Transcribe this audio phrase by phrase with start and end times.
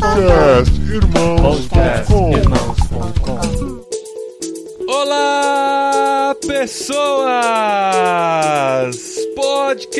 [0.00, 2.32] Podcast Irmãos.com
[4.88, 7.36] Olá, pessoas!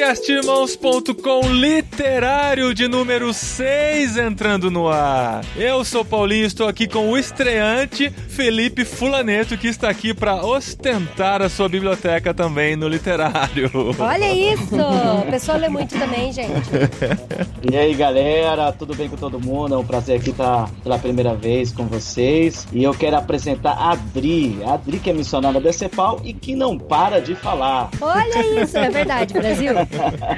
[0.02, 5.44] Podcastirmãos.com literário de número 6 entrando no ar.
[5.56, 11.40] Eu sou Paulinho, estou aqui com o estreante Felipe Fulaneto, que está aqui para ostentar
[11.40, 13.70] a sua biblioteca também no literário.
[13.96, 14.74] Olha isso!
[14.74, 16.50] O pessoal lê muito também, gente.
[17.70, 19.74] E aí, galera, tudo bem com todo mundo?
[19.76, 22.66] É um prazer aqui estar pela primeira vez com vocês.
[22.72, 24.58] E eu quero apresentar a Adri.
[24.66, 27.88] A Adri que é missionária da Cepal e que não para de falar.
[28.00, 29.74] Olha isso, é verdade, Brasil.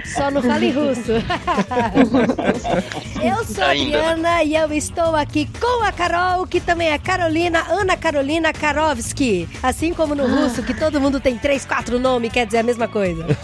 [0.04, 1.12] Só não fale russo.
[3.22, 3.74] eu sou a.
[3.74, 9.48] Adriana e eu estou aqui com a Carol, que também é Carolina, Ana Carolina Karovski.
[9.62, 12.88] Assim como no russo, que todo mundo tem três, quatro nomes, quer dizer a mesma
[12.88, 13.26] coisa.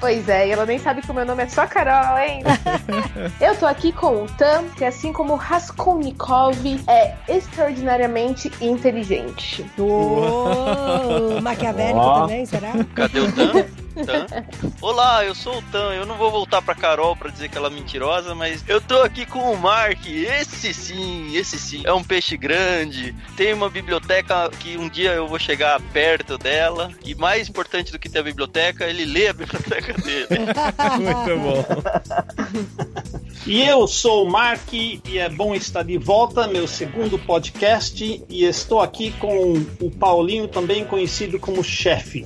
[0.00, 2.42] Pois é, e ela nem sabe que o meu nome é só Carol, hein?
[3.40, 6.56] Eu tô aqui com o Tam, que assim como Raskolnikov
[6.88, 9.64] é extraordinariamente inteligente.
[9.78, 12.72] Uou, maquiavélico também, será?
[12.94, 13.81] Cadê o Tan?
[13.92, 14.26] Tan?
[14.80, 15.92] Olá, eu sou o Tan.
[15.92, 19.02] Eu não vou voltar pra Carol pra dizer que ela é mentirosa, mas eu tô
[19.02, 20.06] aqui com o Mark.
[20.06, 21.82] Esse sim, esse sim.
[21.84, 23.14] É um peixe grande.
[23.36, 26.90] Tem uma biblioteca que um dia eu vou chegar perto dela.
[27.04, 30.28] E mais importante do que ter a biblioteca, ele lê a biblioteca dele.
[30.98, 31.64] Muito bom.
[33.46, 38.44] E eu sou o Mark e é bom estar de volta, meu segundo podcast, e
[38.44, 42.24] estou aqui com o Paulinho, também conhecido como chefe.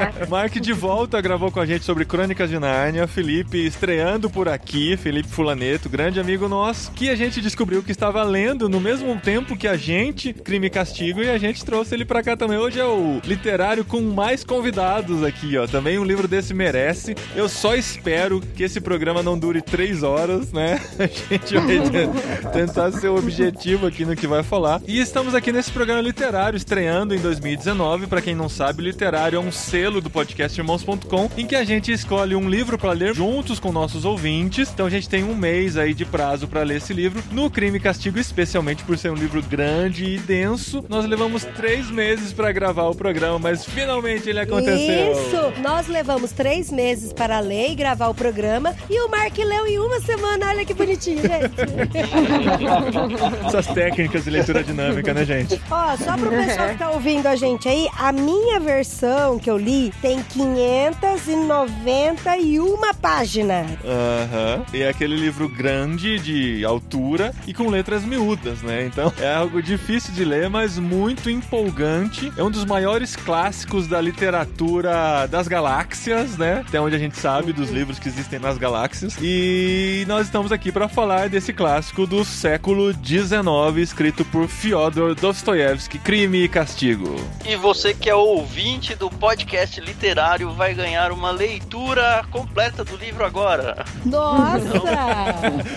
[0.28, 3.06] Mark de volta gravou com a gente sobre Crônicas de Nárnia.
[3.06, 8.22] Felipe estreando por aqui, Felipe Fulaneto, grande amigo nosso, que a gente descobriu que estava
[8.22, 12.04] lendo no mesmo tempo que a gente, Crime e Castigo, e a gente trouxe ele
[12.04, 12.58] pra cá também.
[12.58, 15.66] Hoje é o literário com mais convidados aqui, ó.
[15.66, 17.14] Também um livro desse merece.
[17.34, 20.80] Eu só espero que esse programa não dure três horas, né?
[20.98, 24.80] A gente vai te- tentar ser objetivo aqui no que vai falar.
[24.86, 28.06] E estamos aqui nesse programa literário, estreando em 2019.
[28.06, 31.90] Pra quem não sabe, literário é um selo do podcast Irmãos.com, em que a gente
[31.90, 34.70] escolhe um livro pra ler juntos com nossos ouvintes.
[34.70, 37.22] Então a gente tem um mês aí de prazo pra ler esse livro.
[37.32, 41.90] No Crime e Castigo, especialmente por ser um livro grande e denso, nós levamos três
[41.90, 45.12] meses pra gravar o programa, mas finalmente ele aconteceu.
[45.12, 45.62] Isso!
[45.62, 49.78] Nós levamos três meses para ler e gravar o programa e o Mark leu em
[49.78, 50.48] uma semana.
[50.48, 51.54] Olha que bonitinho, gente.
[53.46, 55.58] Essas técnicas de leitura dinâmica, né, gente?
[55.70, 59.56] Ó, só pro pessoal que tá ouvindo a gente aí, a minha versão que eu
[59.56, 63.66] li tem 591 páginas.
[63.84, 64.64] Aham.
[64.74, 68.84] E é aquele livro grande de altura e com letras miúdas, né?
[68.84, 72.32] Então é algo difícil de ler, mas muito empolgante.
[72.36, 76.64] É um dos maiores clássicos da literatura das galáxias, né?
[76.66, 79.16] Até onde a gente sabe dos livros que existem nas galáxias.
[79.20, 85.98] E nós estamos aqui para falar desse clássico do século XIX, escrito por Fyodor Dostoiévski,
[85.98, 87.14] Crime e Castigo.
[87.46, 93.26] E você que é ouvinte do podcast literário vai ganhar uma leitura completa do livro
[93.26, 93.84] agora.
[94.06, 94.58] Nossa!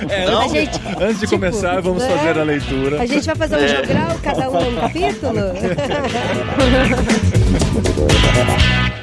[0.09, 0.43] É, Não?
[0.43, 2.07] A gente, Antes de Tipo, começar, vamos né?
[2.09, 3.01] fazer a leitura.
[3.01, 3.67] a gente vai fazer um É.
[3.67, 5.41] jogral, cada um um capítulo?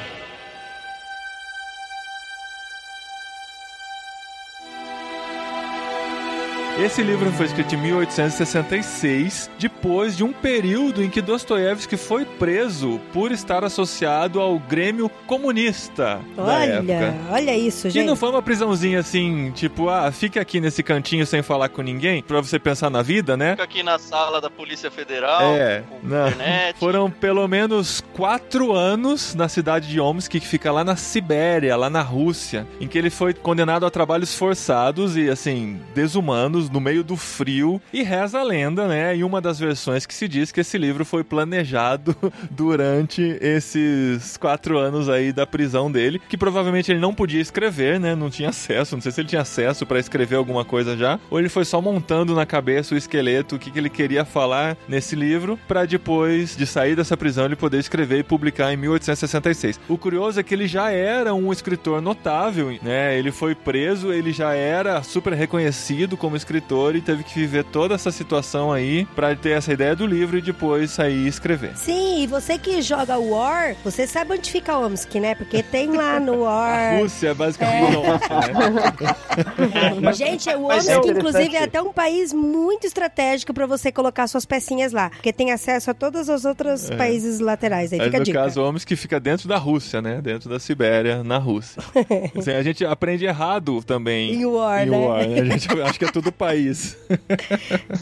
[6.83, 12.99] Esse livro foi escrito em 1866, depois de um período em que Dostoiévski foi preso
[13.13, 17.15] por estar associado ao Grêmio Comunista da Olha, época.
[17.31, 18.07] olha isso, E gente.
[18.07, 22.23] não foi uma prisãozinha assim, tipo, ah, fica aqui nesse cantinho sem falar com ninguém,
[22.23, 23.51] pra você pensar na vida, né?
[23.51, 26.29] Fica aqui na sala da Polícia Federal, É, com não.
[26.29, 26.79] internet.
[26.79, 31.91] Foram pelo menos quatro anos na cidade de Omsk, que fica lá na Sibéria, lá
[31.91, 37.03] na Rússia, em que ele foi condenado a trabalhos forçados e, assim, desumanos, no meio
[37.03, 37.81] do frio.
[37.93, 41.05] E reza a lenda, né, em uma das versões que se diz que esse livro
[41.05, 42.17] foi planejado
[42.51, 48.15] durante esses quatro anos aí da prisão dele, que provavelmente ele não podia escrever, né,
[48.15, 51.39] não tinha acesso, não sei se ele tinha acesso pra escrever alguma coisa já, ou
[51.39, 55.17] ele foi só montando na cabeça o esqueleto, o que, que ele queria falar nesse
[55.17, 59.81] livro, pra depois de sair dessa prisão ele poder escrever e publicar em 1866.
[59.89, 63.19] O curioso é que ele já era um escritor notável, né?
[63.19, 67.65] Ele foi preso, ele já era super reconhecido como escritor escritor e teve que viver
[67.65, 71.77] toda essa situação aí pra ter essa ideia do livro e depois sair e escrever.
[71.77, 75.35] Sim, e você que joga War, você sabe onde fica Omsk, né?
[75.35, 76.99] Porque tem lá no A War.
[77.01, 80.13] Rússia é basicamente Omsk, né?
[80.13, 84.45] Gente, o Omsk, é inclusive, é até um país muito estratégico pra você colocar suas
[84.45, 85.11] pecinhas lá.
[85.11, 87.93] Porque tem acesso a todos os outros países laterais.
[87.93, 88.39] Aí Mas fica a no dica.
[88.41, 90.21] caso, Omsk fica dentro da Rússia, né?
[90.21, 91.83] Dentro da Sibéria, na Rússia.
[92.37, 94.35] Assim, a gente aprende errado também.
[94.35, 94.99] Em War, em né?
[94.99, 95.41] War, né?
[95.41, 96.50] A gente acha que é tudo país.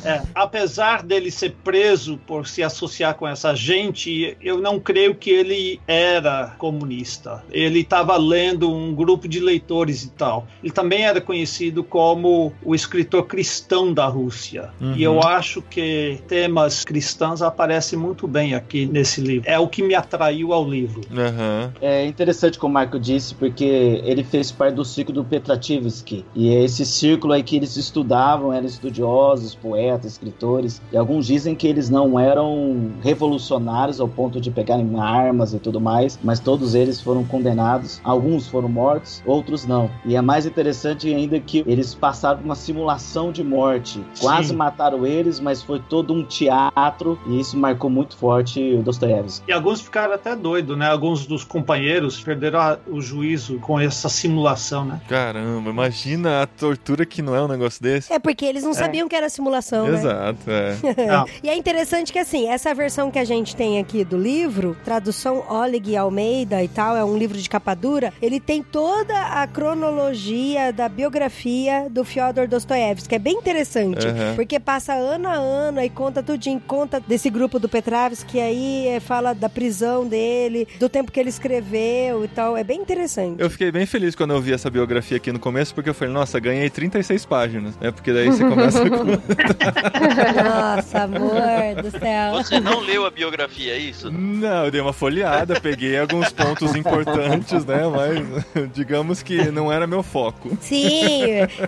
[0.05, 5.31] É, apesar dele ser preso por se associar com essa gente, eu não creio que
[5.31, 7.43] ele era comunista.
[7.51, 10.47] Ele estava lendo um grupo de leitores e tal.
[10.63, 14.71] Ele também era conhecido como o escritor cristão da Rússia.
[14.81, 14.95] Uhum.
[14.95, 19.49] E eu acho que temas cristãos aparecem muito bem aqui nesse livro.
[19.49, 21.01] É o que me atraiu ao livro.
[21.11, 21.73] Aham.
[21.81, 23.65] É interessante como o Marco disse, porque
[24.05, 26.25] ele fez parte do círculo do Petrativsky.
[26.35, 27.77] E é esse círculo aí que eles
[28.33, 30.81] eram estudiosos, poetas, escritores.
[30.93, 35.81] E alguns dizem que eles não eram revolucionários ao ponto de pegarem armas e tudo
[35.81, 38.01] mais, mas todos eles foram condenados.
[38.05, 39.91] Alguns foram mortos, outros não.
[40.05, 44.03] E é mais interessante ainda que eles passaram uma simulação de morte.
[44.21, 44.57] Quase Sim.
[44.57, 47.19] mataram eles, mas foi todo um teatro.
[47.27, 49.45] E isso marcou muito forte o Dostoiévski.
[49.49, 50.89] E alguns ficaram até doidos, né?
[50.89, 55.01] Alguns dos companheiros perderam o juízo com essa simulação, né?
[55.09, 58.13] Caramba, imagina a tortura que não é um negócio desse.
[58.13, 59.99] É porque eles não sabiam que era simulação, né?
[59.99, 60.77] Exato, é.
[61.43, 65.45] E é interessante que, assim, essa versão que a gente tem aqui do livro, tradução
[65.49, 70.73] Oleg Almeida e tal, é um livro de capa dura, ele tem toda a cronologia
[70.73, 74.35] da biografia do Fyodor Dostoiévski, que é bem interessante, Aham.
[74.37, 79.01] porque passa ano a ano e conta tudinho, conta desse grupo do Petravski, aí é,
[79.01, 83.41] fala da prisão dele, do tempo que ele escreveu e tal, é bem interessante.
[83.41, 86.13] Eu fiquei bem feliz quando eu vi essa biografia aqui no começo, porque eu falei,
[86.13, 87.91] nossa, ganhei 36 páginas, né?
[87.91, 89.05] Porque daí você começa com...
[90.43, 92.33] Nossa, amor do céu.
[92.35, 94.11] Você não leu a biografia, é isso?
[94.11, 97.83] Não, eu dei uma folheada, peguei alguns pontos importantes, né?
[97.89, 100.57] Mas digamos que não era meu foco.
[100.61, 101.23] Sim,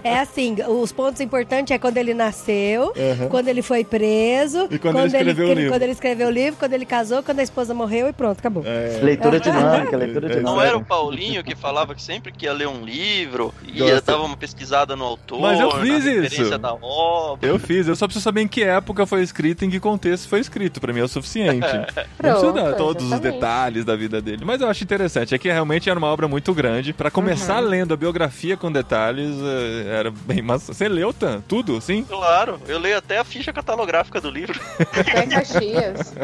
[0.05, 2.93] é assim, os pontos importantes é quando ele nasceu,
[3.31, 5.71] quando ele foi preso, E quando ele escreveu o livro.
[5.71, 8.63] quando ele escreveu o livro, quando ele casou, quando a esposa morreu e pronto, acabou.
[8.67, 10.51] É, Leitura dinâmica, leitura É, dinâmica.
[10.51, 14.21] Não era o Paulinho que falava que sempre que ia ler um livro, ia dar
[14.21, 16.59] uma pesquisada no autor, Mas eu fiz referência isso.
[16.59, 17.49] da obra.
[17.49, 20.41] eu fiz, eu só preciso saber em que época foi escrito, em que contexto foi
[20.41, 20.81] escrito.
[20.81, 21.67] Pra mim é o suficiente.
[22.23, 24.45] Não precisa dar todos os detalhes da vida dele.
[24.45, 25.35] Mas eu acho interessante.
[25.35, 26.93] É que realmente era uma obra muito grande.
[26.93, 30.73] Pra começar lendo a biografia com detalhes, eh, era bem massa.
[30.73, 31.41] Você leu, Tan?
[31.47, 32.05] Tudo, sim?
[32.05, 34.59] Claro, eu leio até a ficha catalográfica do livro.
[34.79, 36.15] Até Caxias.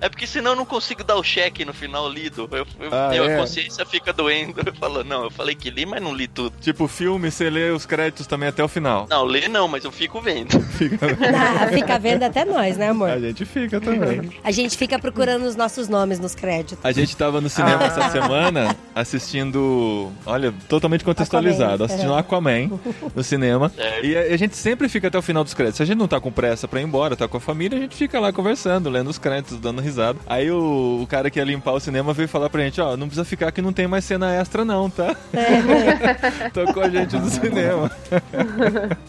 [0.00, 2.48] É porque senão eu não consigo dar o cheque no final lido.
[2.52, 3.36] Eu, eu- Ah, eu- é?
[3.36, 4.60] A consciência fica doendo.
[4.64, 6.54] Eu falo, não, eu falei que li, mas não li tudo.
[6.60, 9.06] Tipo, filme, você lê os créditos também até o final.
[9.14, 10.48] Não, ler não, mas eu fico vendo.
[11.34, 13.10] Ah, fica vendo até nós, né, amor?
[13.10, 14.30] A gente fica também.
[14.42, 16.78] A gente fica procurando os nossos nomes nos créditos.
[16.84, 17.86] A gente tava no cinema Ah.
[17.86, 20.10] essa semana assistindo.
[20.26, 21.84] Olha, totalmente contextualizado.
[21.84, 22.18] Aquaman, assistindo é.
[22.18, 22.70] Aquaman
[23.14, 23.68] no cinema.
[23.68, 24.04] Certo.
[24.04, 25.76] E a, a gente sempre fica até o final dos créditos.
[25.76, 27.80] Se a gente não tá com pressa pra ir embora, tá com a família, a
[27.82, 30.18] gente fica lá conversando, lendo os créditos, dando risada.
[30.26, 33.06] Aí o, o cara que ia limpar o cinema veio falar pra gente: ó, não
[33.06, 35.14] precisa ficar que não tem mais cena extra, não, tá?
[36.52, 37.90] Tocou a gente no cinema.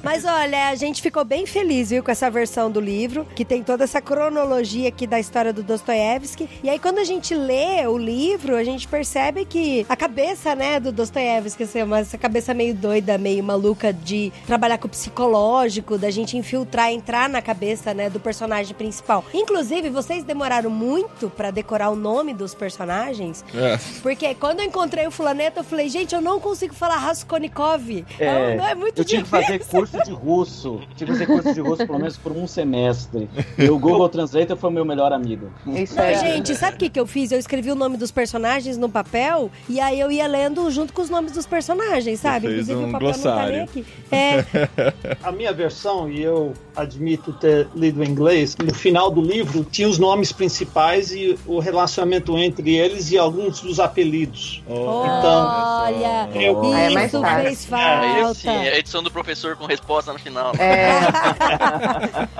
[0.03, 3.63] Mas olha, a gente ficou bem feliz, viu, com essa versão do livro, que tem
[3.63, 6.47] toda essa cronologia aqui da história do Dostoiévski.
[6.63, 10.79] E aí, quando a gente lê o livro, a gente percebe que a cabeça, né,
[10.79, 15.97] do Dostoiévski, assim, uma- essa cabeça meio doida, meio maluca de trabalhar com o psicológico,
[15.97, 19.25] da gente infiltrar, entrar na cabeça, né, do personagem principal.
[19.33, 23.79] Inclusive, vocês demoraram muito pra decorar o nome dos personagens, É.
[24.03, 28.05] porque quando eu encontrei o fulaneto, eu falei, gente, eu não consigo falar Raskolnikov.
[28.19, 29.45] É, É, é muito eu tinha que difícil.
[29.57, 30.79] fazer curso de russo.
[30.95, 33.29] Tinha que fazer curso de russo pelo menos por um semestre.
[33.57, 35.49] E o Google Translator foi meu melhor amigo.
[35.67, 36.15] Isso Não, é.
[36.17, 37.31] gente, sabe o que, que eu fiz?
[37.31, 41.01] Eu escrevi o nome dos personagens no papel e aí eu ia lendo junto com
[41.01, 42.47] os nomes dos personagens, sabe?
[42.47, 43.53] Inclusive um o papel não tá glossário.
[43.53, 43.85] nem aqui.
[44.11, 44.45] É,
[45.23, 49.87] A minha versão, e eu admito ter lido em inglês, no final do livro tinha
[49.87, 54.61] os nomes principais e o relacionamento entre eles e alguns dos apelidos.
[54.67, 57.43] olha, Eu- Ah, é mais isso fácil.
[57.43, 58.33] fez Aí falta.
[58.35, 60.51] sim, é a edição do professor com resposta no final.
[60.57, 60.99] É,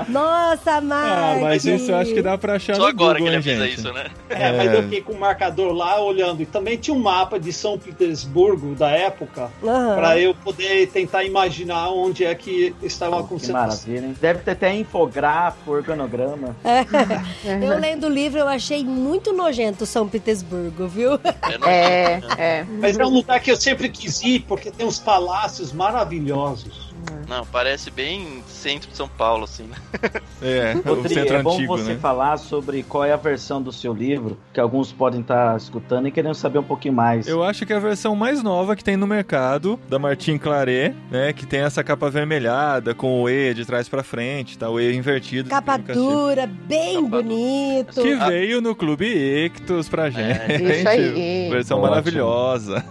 [0.09, 1.07] Nossa, Mark!
[1.17, 3.55] Ah, mas isso eu acho que dá pra achar Só no agora Google, que ele
[3.57, 4.07] avisa isso, né?
[4.29, 6.41] É, mas eu fiquei com o marcador lá olhando.
[6.41, 9.95] E também tinha um mapa de São Petersburgo da época Aham.
[9.95, 13.53] para eu poder tentar imaginar onde é que estava Que acontecendo.
[13.53, 14.15] maravilha, hein?
[14.19, 16.55] Deve ter até infográfico, organograma.
[17.45, 21.13] Eu lendo o livro, eu achei muito nojento São Petersburgo, viu?
[21.15, 22.65] É, não- é, é.
[22.79, 26.93] Mas é um lugar que eu sempre quis ir porque tem uns palácios maravilhosos.
[27.27, 29.75] Não, parece bem centro de São Paulo, assim, né?
[30.41, 31.99] É, o Rodrigo, centro é bom antigo, você né?
[31.99, 36.11] falar sobre qual é a versão do seu livro, que alguns podem estar escutando e
[36.11, 37.27] querendo saber um pouquinho mais.
[37.27, 40.93] Eu acho que é a versão mais nova que tem no mercado, da Martin Claret,
[41.09, 41.33] né?
[41.33, 44.69] Que tem essa capa avermelhada, com o E de trás pra frente, tá?
[44.69, 45.49] O E invertido.
[45.49, 45.99] Capa castigo.
[46.09, 47.23] dura, bem Capa dura.
[47.23, 48.01] bonito.
[48.01, 49.05] Que veio no Clube
[49.45, 50.61] Ictus pra gente.
[50.63, 51.49] Isso aí.
[51.49, 51.89] Versão Ótimo.
[51.89, 52.85] maravilhosa.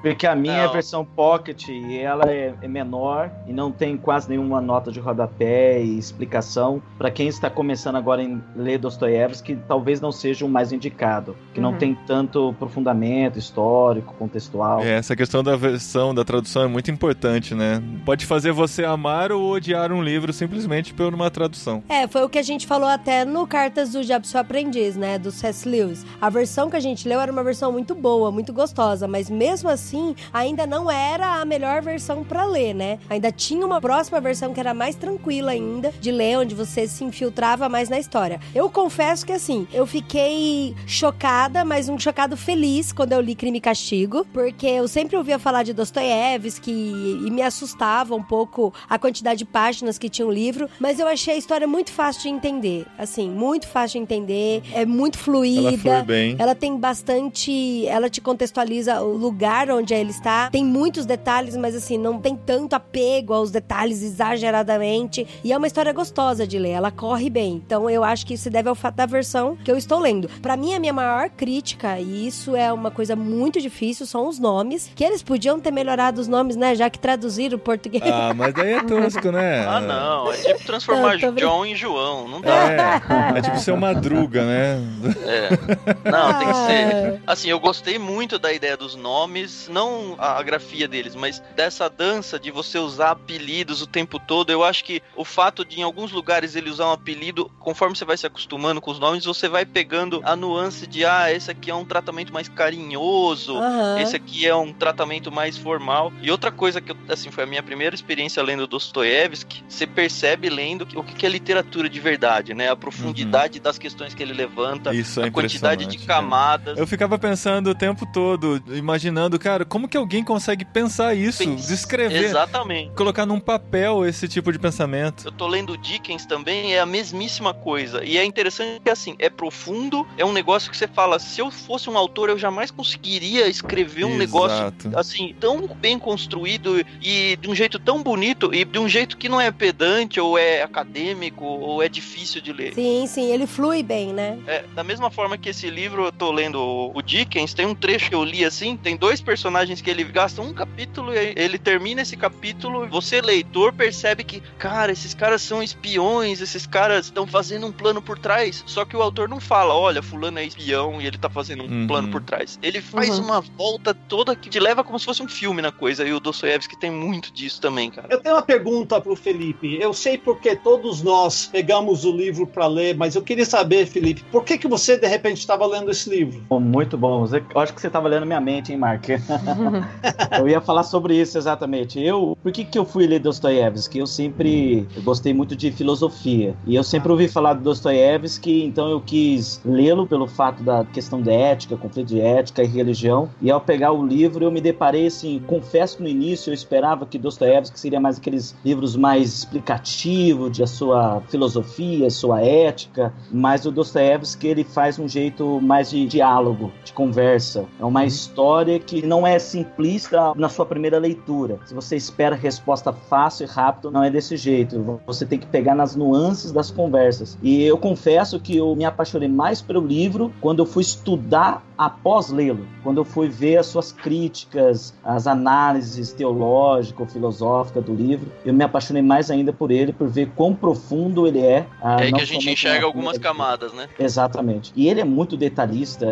[0.00, 0.72] Porque a minha é a Não.
[0.72, 5.80] versão Pocket e ela é, é menor e não tem quase nenhuma nota de rodapé
[5.82, 6.82] e explicação.
[6.98, 11.60] Para quem está começando agora em ler Dostoiévski, talvez não seja o mais indicado, que
[11.60, 11.78] não Uhum.
[11.78, 14.80] tem tanto aprofundamento histórico, contextual.
[14.82, 17.82] É, essa questão da versão, da tradução é muito importante, né?
[18.04, 21.82] Pode fazer você amar ou odiar um livro simplesmente por uma tradução.
[21.88, 25.18] É, foi o que a gente falou até no Cartas do Diabo Seu Aprendiz, né?
[25.18, 25.68] Do C.S.
[25.68, 26.04] Lewis.
[26.20, 29.68] A versão que a gente leu era uma versão muito boa, muito gostosa, mas mesmo
[29.68, 32.98] assim, ainda não era a melhor versão pra ler, né?
[33.10, 37.02] Ainda tinha uma próxima versão que era mais tranquila ainda de ler, onde você se
[37.02, 38.40] infiltrava mais na história.
[38.54, 43.58] Eu confesso que assim, eu fiquei chocada, mas um chocado feliz quando eu li Crime
[43.58, 48.96] e Castigo, porque eu sempre ouvia falar de Dostoiévski e me assustava um pouco a
[48.98, 52.28] quantidade de páginas que tinha o livro, mas eu achei a história muito fácil de
[52.28, 52.86] entender.
[52.96, 55.68] Assim, muito fácil de entender, é muito fluida.
[55.68, 56.36] Ela flui bem.
[56.38, 57.86] Ela tem bastante.
[57.88, 60.48] Ela te contextualiza o lugar onde ele está.
[60.50, 65.26] Tem muitos detalhes, mas assim, não tem tanto apego aos detalhes exageradamente.
[65.44, 66.70] E é uma história gostosa de ler.
[66.70, 67.62] Ela corre bem.
[67.64, 70.28] Então eu acho que isso se deve ao fato da versão que eu estou lendo.
[70.40, 74.38] Pra mim, a minha maior crítica, e isso é uma coisa muito difícil, são os
[74.38, 74.90] nomes.
[74.94, 76.74] Que eles podiam ter melhorado os nomes, né?
[76.74, 78.02] Já que traduziram o português.
[78.04, 79.66] Ah, mas daí é tosco, né?
[79.66, 80.32] Ah, não.
[80.32, 81.34] É tipo transformar Não.
[81.34, 82.28] John em João.
[82.28, 83.02] Não dá.
[83.34, 84.80] É, é tipo ser uma madruga, né?
[85.26, 86.10] É.
[86.10, 87.20] Não, tem que ser.
[87.26, 87.32] Ah.
[87.32, 91.88] Assim, eu gostei muito da ideia dos nomes, não a, a grafia deles, mas dessa
[91.88, 94.50] dança de você usar apelidos o tempo todo.
[94.50, 98.04] Eu acho que o fato de em alguns lugares ele usar um apelido, conforme você
[98.04, 101.70] vai se acostumando com os nomes, você vai pegando a nuance de ah, esse aqui
[101.70, 104.00] é um tratamento mais carinhoso, Aham.
[104.00, 106.12] esse aqui é um tratamento mais formal.
[106.20, 110.48] E outra coisa que, eu, assim, foi a minha primeira experiência lendo Dostoiévski, você percebe
[110.48, 112.70] lendo que- o que que é literatura de verdade, né?
[112.70, 116.78] A profundidade das questões que ele levanta, Isso é a quantidade de camadas.
[116.78, 122.24] Eu ficava pensando o tempo todo, imaginando, cara, como que alguém consegue pensar isso, descrever,
[122.24, 122.90] Exatamente.
[123.12, 125.26] Colocar num papel esse tipo de pensamento.
[125.26, 128.02] Eu tô lendo Dickens também, é a mesmíssima coisa.
[128.02, 131.50] E é interessante que, assim, é profundo, é um negócio que você fala, se eu
[131.50, 134.98] fosse um autor, eu jamais conseguiria escrever um negócio Exato.
[134.98, 139.28] assim, tão bem construído e de um jeito tão bonito e de um jeito que
[139.28, 142.72] não é pedante ou é acadêmico ou é difícil de ler.
[142.74, 144.38] Sim, sim, ele flui bem, né?
[144.46, 147.74] É, da mesma forma que esse livro, eu tô lendo o, o Dickens, tem um
[147.74, 151.58] trecho que eu li assim, tem dois personagens que ele gasta um capítulo e ele
[151.58, 157.26] termina esse capítulo, você leitor percebe que, cara, esses caras são espiões, esses caras estão
[157.26, 161.00] fazendo um plano por trás, só que o autor não fala, olha, fulano é espião
[161.00, 161.86] e ele tá fazendo um Uhum.
[161.86, 162.58] plano por trás.
[162.62, 163.24] Ele faz Uhum.
[163.24, 166.20] uma volta toda que te leva como se fosse um filme na coisa, e o
[166.20, 168.08] Dostoiévski tem muito disso também, cara.
[168.10, 169.78] Eu tenho uma pergunta pro Felipe.
[169.80, 174.24] Eu sei porque todos nós pegamos o livro para ler, mas eu queria saber, Felipe,
[174.30, 176.44] por que, que você de repente estava lendo esse livro?
[176.48, 177.20] Bom, Muito bom.
[177.20, 179.04] Você- Eu acho que você estava lendo minha mente, hein, Mark?
[180.38, 182.00] eu ia falar sobre isso exatamente.
[182.00, 183.98] Eu, por que, que eu fui ler Dostoiévski?
[183.98, 188.90] Eu sempre eu gostei muito de filosofia e eu sempre ouvi falar de Dostoiévski, então
[188.90, 193.30] eu quis lê-lo pelo fato da questão de ética, conflito de ética e religião.
[193.40, 195.42] E ao pegar o livro, eu me deparei assim.
[195.46, 200.62] Confesso que no início eu esperava que Dostoiévski seria mais aqueles livros mais explicativos de
[200.62, 206.70] a sua filosofia, sua ética, mas o Dostoiévski ele faz um jeito mais de diálogo,
[206.84, 207.64] de conversa.
[207.80, 211.58] É uma história que não é simplista na sua primeira leitura.
[211.64, 214.98] Se você espera resposta fácil e rápido, não é desse jeito.
[215.06, 217.36] Você tem que pegar nas nuances das conversas.
[217.42, 222.30] E eu confesso que eu me apaixonei mais pelo livro quando eu fui estudar após
[222.30, 228.54] lê-lo, quando eu fui ver as suas críticas, as análises teológicas, filosóficas do livro, eu
[228.54, 231.66] me apaixonei mais ainda por ele, por ver quão profundo ele é.
[231.82, 233.88] ah, É aí que a gente enxerga algumas camadas, né?
[233.98, 234.72] Exatamente.
[234.76, 236.06] E ele é muito detalhista.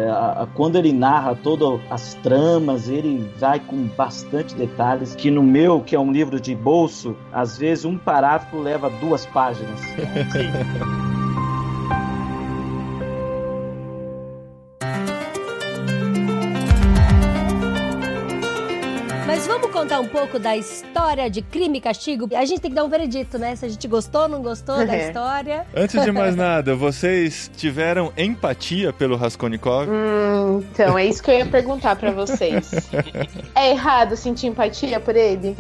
[0.54, 5.14] Quando ele narra todas as tramas, ele vai com bastante detalhes.
[5.14, 9.26] Que no meu, que é um livro de bolso, às vezes um parágrafo leva duas
[9.26, 9.80] páginas.
[11.00, 11.09] Mas
[20.20, 22.28] pouco da história de crime e castigo?
[22.36, 23.56] A gente tem que dar um veredito, né?
[23.56, 25.06] Se a gente gostou ou não gostou da É.
[25.08, 25.66] história.
[25.74, 29.88] Antes de mais nada, vocês tiveram empatia pelo Raskolnikov?
[29.88, 32.70] Hum, então, é isso que eu ia perguntar pra vocês.
[33.54, 35.56] É errado sentir empatia por ele?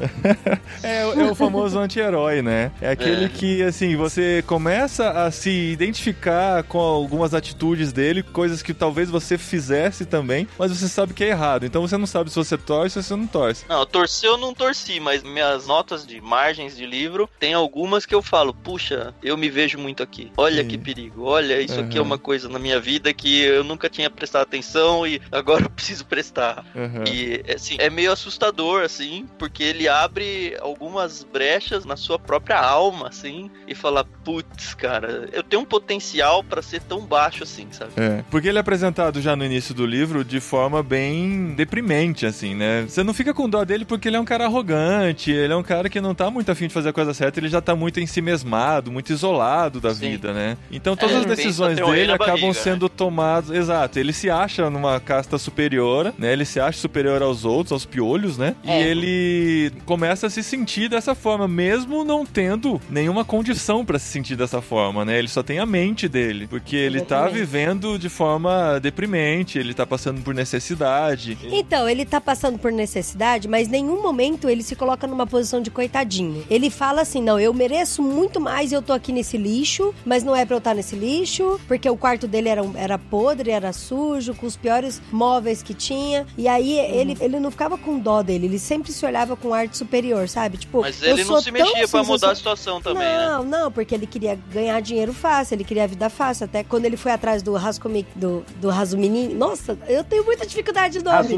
[0.82, 2.70] É, o- é o famoso anti-herói, né?
[2.80, 3.28] É aquele É.
[3.28, 9.36] que, assim, você começa a se identificar com algumas atitudes dele, coisas que talvez você
[9.36, 11.66] fizesse também, mas você sabe que é errado.
[11.66, 13.64] Então você não sabe se você torce ou se você não torce.
[13.68, 18.14] Não, torcer eu não torci, mas minhas notas de margens de livro tem algumas que
[18.14, 20.30] eu falo, puxa, eu me vejo muito aqui.
[20.36, 20.68] Olha Sim.
[20.68, 22.06] que perigo, olha, isso aqui é Uhum.
[22.06, 26.04] uma coisa na minha vida que eu nunca tinha prestado atenção e agora eu preciso
[26.04, 26.64] prestar.
[26.74, 27.04] Uhum.
[27.06, 33.08] E assim, é meio assustador, assim, porque ele abre algumas brechas na sua própria alma,
[33.08, 37.92] assim, e fala, putz, cara, eu tenho um potencial pra ser tão baixo assim, sabe?
[37.96, 42.54] É, porque ele é apresentado já no início do livro de forma bem deprimente, assim,
[42.54, 42.82] né?
[42.88, 45.62] Você não fica com dó dele porque ele é um cara arrogante, ele é um
[45.62, 48.00] cara que não tá muito afim de fazer a coisa certa, ele já tá muito
[48.00, 50.10] em si mesmado, muito isolado da Sim.
[50.10, 50.56] vida, né?
[50.70, 53.50] Então todas É, as decisões dele acabam barriga, sendo tomadas.
[53.50, 56.32] Exato, ele se acha numa casta superior, né?
[56.32, 58.54] Ele se acha superior aos outros, aos piolhos, né?
[58.64, 58.82] E É.
[58.88, 64.36] ele começa a se sentir dessa forma, mesmo não tendo nenhuma condição pra se sentir
[64.36, 65.18] dessa forma, né?
[65.18, 69.86] Ele só tem a mente dele, porque ele tá vivendo de forma deprimente, ele tá
[69.86, 71.36] passando por necessidade.
[71.50, 75.60] Então, ele tá passando por necessidade, mas em nenhum momento ele se coloca numa posição
[75.60, 76.44] de coitadinho.
[76.50, 80.22] Ele fala assim: não, eu mereço muito mais e eu tô aqui nesse lixo, mas
[80.22, 83.72] não é pra eu estar nesse lixo, porque o quarto dele era, era podre, era
[83.72, 86.26] sujo, com os piores móveis que tinha.
[86.36, 89.76] E aí ele, ele não ficava com dó dele, ele sempre se olhava com arte
[89.76, 90.58] superior, sabe?
[90.58, 93.28] Tipo, Mas eu ele sou não se tão mexia pra mudar a situação também, né?
[93.28, 96.44] não, não, porque ele queria ganhar dinheiro fácil, ele queria a vida fácil.
[96.44, 99.34] Até quando ele foi atrás do Rascomi, do, do Razumini.
[99.34, 101.36] Nossa, eu tenho muita dificuldade de nome.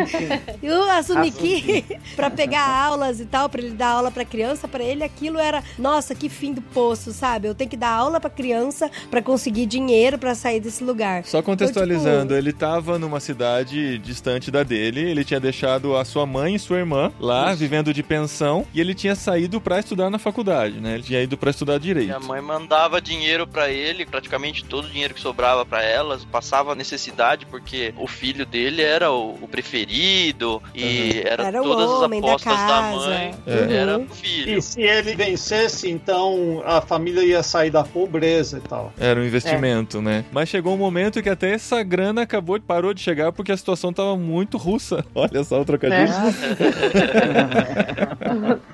[0.63, 1.85] E o Asumiki,
[2.17, 5.63] pra pegar aulas e tal, pra ele dar aula pra criança, pra ele aquilo era,
[5.79, 7.49] nossa, que fim do poço, sabe?
[7.49, 11.25] Eu tenho que dar aula pra criança pra conseguir dinheiro pra sair desse lugar.
[11.25, 16.27] Só contextualizando, Então, ele tava numa cidade distante da dele, ele tinha deixado a sua
[16.27, 20.19] mãe e sua irmã lá, vivendo de pensão, e ele tinha saído pra estudar na
[20.19, 20.95] faculdade, né?
[20.95, 22.07] Ele tinha ido pra estudar direito.
[22.07, 26.75] Minha mãe mandava dinheiro pra ele, praticamente todo o dinheiro que sobrava pra elas, passava
[26.75, 32.57] necessidade porque o filho dele era o, preferido e era, Era o todas as apostas
[32.57, 33.09] da, casa.
[33.09, 33.75] mãe, É.
[33.75, 34.05] era Uhum.
[34.05, 34.59] o filho.
[34.59, 38.93] E se ele vencesse, então a família ia sair da pobreza e tal.
[38.99, 40.25] Era um investimento, né?
[40.33, 43.93] Mas chegou um momento que até essa grana acabou, parou de chegar porque a situação
[43.93, 45.05] tava muito russa.
[45.15, 46.13] Olha só o trocadilho.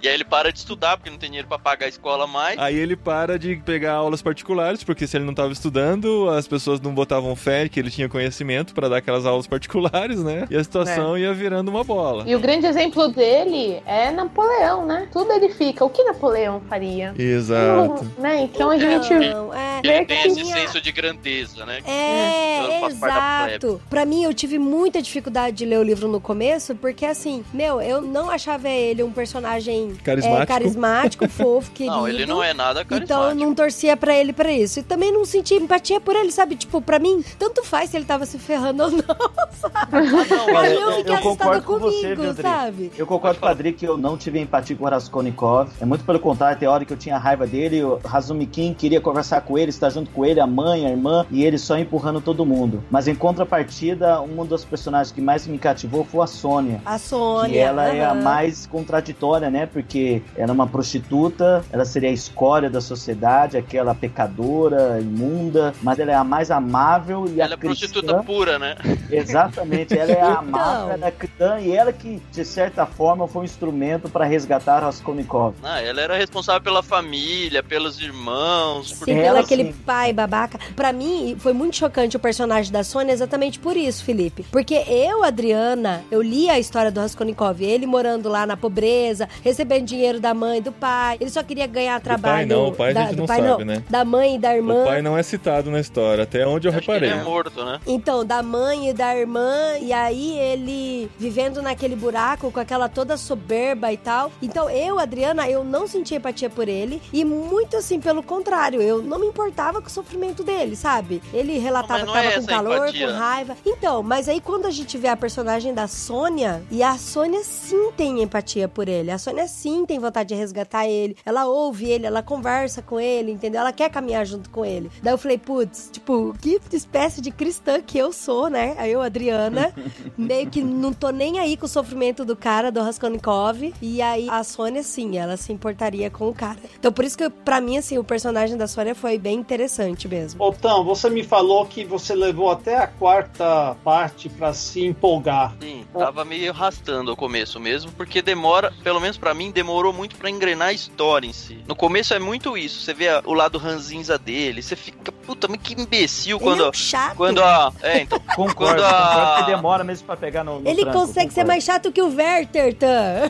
[0.00, 2.58] E aí ele para de estudar porque não tem dinheiro pra pagar a escola mais.
[2.58, 6.80] Aí ele para de pegar aulas particulares, porque se ele não tava estudando, as pessoas
[6.80, 10.46] não botavam fé que ele tinha conhecimento pra dar aquelas aulas particulares, né?
[10.50, 12.24] E a situação ia virando uma bola.
[12.26, 15.08] E o grande exemplo dele é Napoleão, né?
[15.10, 15.84] Tudo ele fica.
[15.84, 17.14] O que Napoleão faria?
[17.18, 18.04] Exato.
[18.16, 18.42] Não, né?
[18.42, 19.12] Então a gente.
[19.14, 19.80] Não, é.
[19.82, 21.78] Ele tem esse tinha- senso de grandeza, né?
[21.86, 23.80] É, exato.
[23.88, 27.80] Pra mim, eu tive muita dificuldade de ler o livro no começo, porque assim, meu,
[27.80, 30.42] eu não achava ele um personagem Carismático.
[30.42, 31.96] é, carismático fofo, querido.
[31.96, 33.40] Não, ele não é nada Então eu carismático.
[33.44, 34.80] não torcia pra ele pra isso.
[34.80, 36.56] E também não senti empatia por ele, sabe?
[36.56, 38.98] Tipo, pra mim, tanto faz se ele tava se ferrando ou não,
[39.52, 40.08] sabe?
[40.10, 42.42] não, Aí eu- eu eu fiquei assustada concordo com você, comigo, viu, Adri?
[42.42, 42.92] sabe?
[42.98, 45.70] Eu concordo com o Adri que eu não tive empatia com o Raskolnikov.
[45.80, 47.82] É muito pelo contrário, tem hora que eu tinha raiva dele.
[47.84, 51.24] O Razumi Kim queria conversar com ele, estar junto com ele, a mãe, a irmã,
[51.30, 52.82] e ele só empurrando todo mundo.
[52.90, 56.82] Mas em contrapartida, um dos personagens que mais me cativou foi a Sônia.
[56.84, 57.50] A Sônia.
[57.50, 59.66] Que ela é a mais contraditória, né?
[59.66, 65.98] Porque ela é uma prostituta, ela seria a escória da sociedade, aquela pecadora, imunda, mas
[65.98, 68.76] ela é a mais amável e Ela a é prostituta pura, né?
[69.10, 70.60] Exatamente, ela é a Então.
[70.60, 74.78] amável, ela é cristã e ela que, de certa forma, foi um instrumento para resgatar
[74.80, 75.54] Raskolnikov.
[75.62, 79.74] Ah, ela era responsável pela família, pelos irmãos, por Sim, Ela, pelo aquele sim.
[79.84, 80.58] pai babaca.
[80.76, 84.44] Pra mim, foi muito chocante o personagem da Sônia exatamente por isso, Felipe.
[84.52, 89.84] Porque eu, Adriana, eu li a história do Raskolnikov, ele morando lá na pobreza, recebendo
[89.86, 91.16] dinheiro da mãe e do pai.
[91.20, 92.46] Ele só queria ganhar trabalho.
[92.46, 93.82] não, o pai a da, gente do não pai, sabe, né?
[93.90, 94.82] Da mãe e da irmã.
[94.82, 97.20] O pai não é citado na história, até onde eu Acho que ele reparei.
[97.22, 97.80] é morto, né?
[97.86, 103.16] Então, da mãe e da irmã, e aí ele vivendo naquele buraco com aquela toda
[103.48, 104.30] soberba e tal.
[104.42, 109.02] Então, eu, Adriana, eu não senti empatia por ele, e muito assim, pelo contrário, eu
[109.02, 111.22] não me importava com o sofrimento dele, sabe?
[111.32, 113.08] Ele relatava não que tava é com calor, empatia.
[113.08, 113.56] com raiva.
[113.64, 117.90] Então, mas aí quando a gente vê a personagem da Sônia, e a Sônia sim
[117.96, 122.06] tem empatia por ele, a Sônia sim tem vontade de resgatar ele, ela ouve ele,
[122.06, 123.62] ela conversa com ele, entendeu?
[123.62, 124.90] Ela quer caminhar junto com ele.
[125.02, 128.74] Daí eu falei, putz, tipo, que espécie de cristã que eu sou, né?
[128.78, 129.72] Aí eu, Adriana,
[130.18, 133.37] meio que não tô nem aí com o sofrimento do cara, do Raskolnikov.
[133.80, 136.58] E aí a Sônia, sim, ela se importaria com o cara.
[136.78, 140.42] Então por isso que, pra mim, assim, o personagem da Sônia foi bem interessante mesmo.
[140.42, 145.54] Otão, você me falou que você levou até a quarta parte pra se empolgar.
[145.60, 150.16] Sim, tava meio arrastando o começo mesmo, porque demora, pelo menos pra mim, demorou muito
[150.16, 151.58] pra engrenar a história em si.
[151.66, 155.48] No começo é muito isso, você vê a- o lado ranzinza dele, você fica, puta,
[155.48, 156.64] mas que imbecil Ele quando.
[156.64, 157.16] é um chato.
[157.16, 157.72] Quando a.
[157.82, 158.18] É, então.
[158.36, 161.40] Concordo, Quando a- concordo que demora mesmo pra pegar no, no Ele tranco, consegue ser
[161.40, 161.48] concordo.
[161.48, 163.27] mais chato que o Werther, Tan.